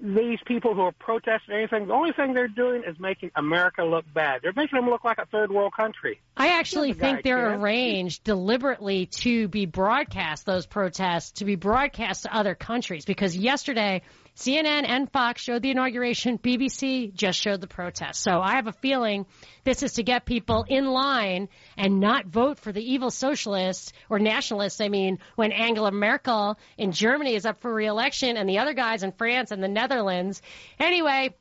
[0.00, 4.04] these people who are protesting anything, the only thing they're doing is making America look
[4.12, 4.40] bad.
[4.42, 6.20] They're making them look like a third world country.
[6.36, 12.34] I actually think they're arranged deliberately to be broadcast, those protests, to be broadcast to
[12.34, 13.04] other countries.
[13.04, 14.02] Because yesterday,
[14.36, 16.38] CNN and Fox showed the inauguration.
[16.38, 18.22] BBC just showed the protest.
[18.22, 19.24] So I have a feeling
[19.64, 24.18] this is to get people in line and not vote for the evil socialists or
[24.18, 24.82] nationalists.
[24.82, 29.02] I mean, when Angela Merkel in Germany is up for reelection and the other guys
[29.02, 30.42] in France and the Netherlands.
[30.78, 31.34] Anyway,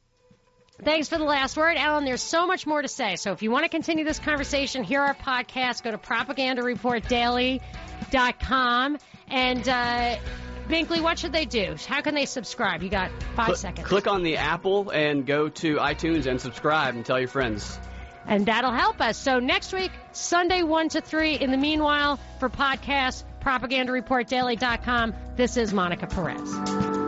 [0.84, 2.04] Thanks for the last word, Alan.
[2.04, 3.16] There's so much more to say.
[3.16, 8.98] So if you want to continue this conversation, hear our podcast, go to propagandareportdaily.com
[9.30, 10.18] and uh,
[10.68, 11.76] Binkley, what should they do?
[11.88, 12.82] How can they subscribe?
[12.82, 13.88] You got five Cl- seconds.
[13.88, 17.80] Click on the Apple and go to iTunes and subscribe and tell your friends.
[18.28, 19.18] And that'll help us.
[19.18, 21.36] So next week, Sunday 1 to 3.
[21.36, 27.05] In the meanwhile, for podcasts, propagandareportdaily.com, this is Monica Perez.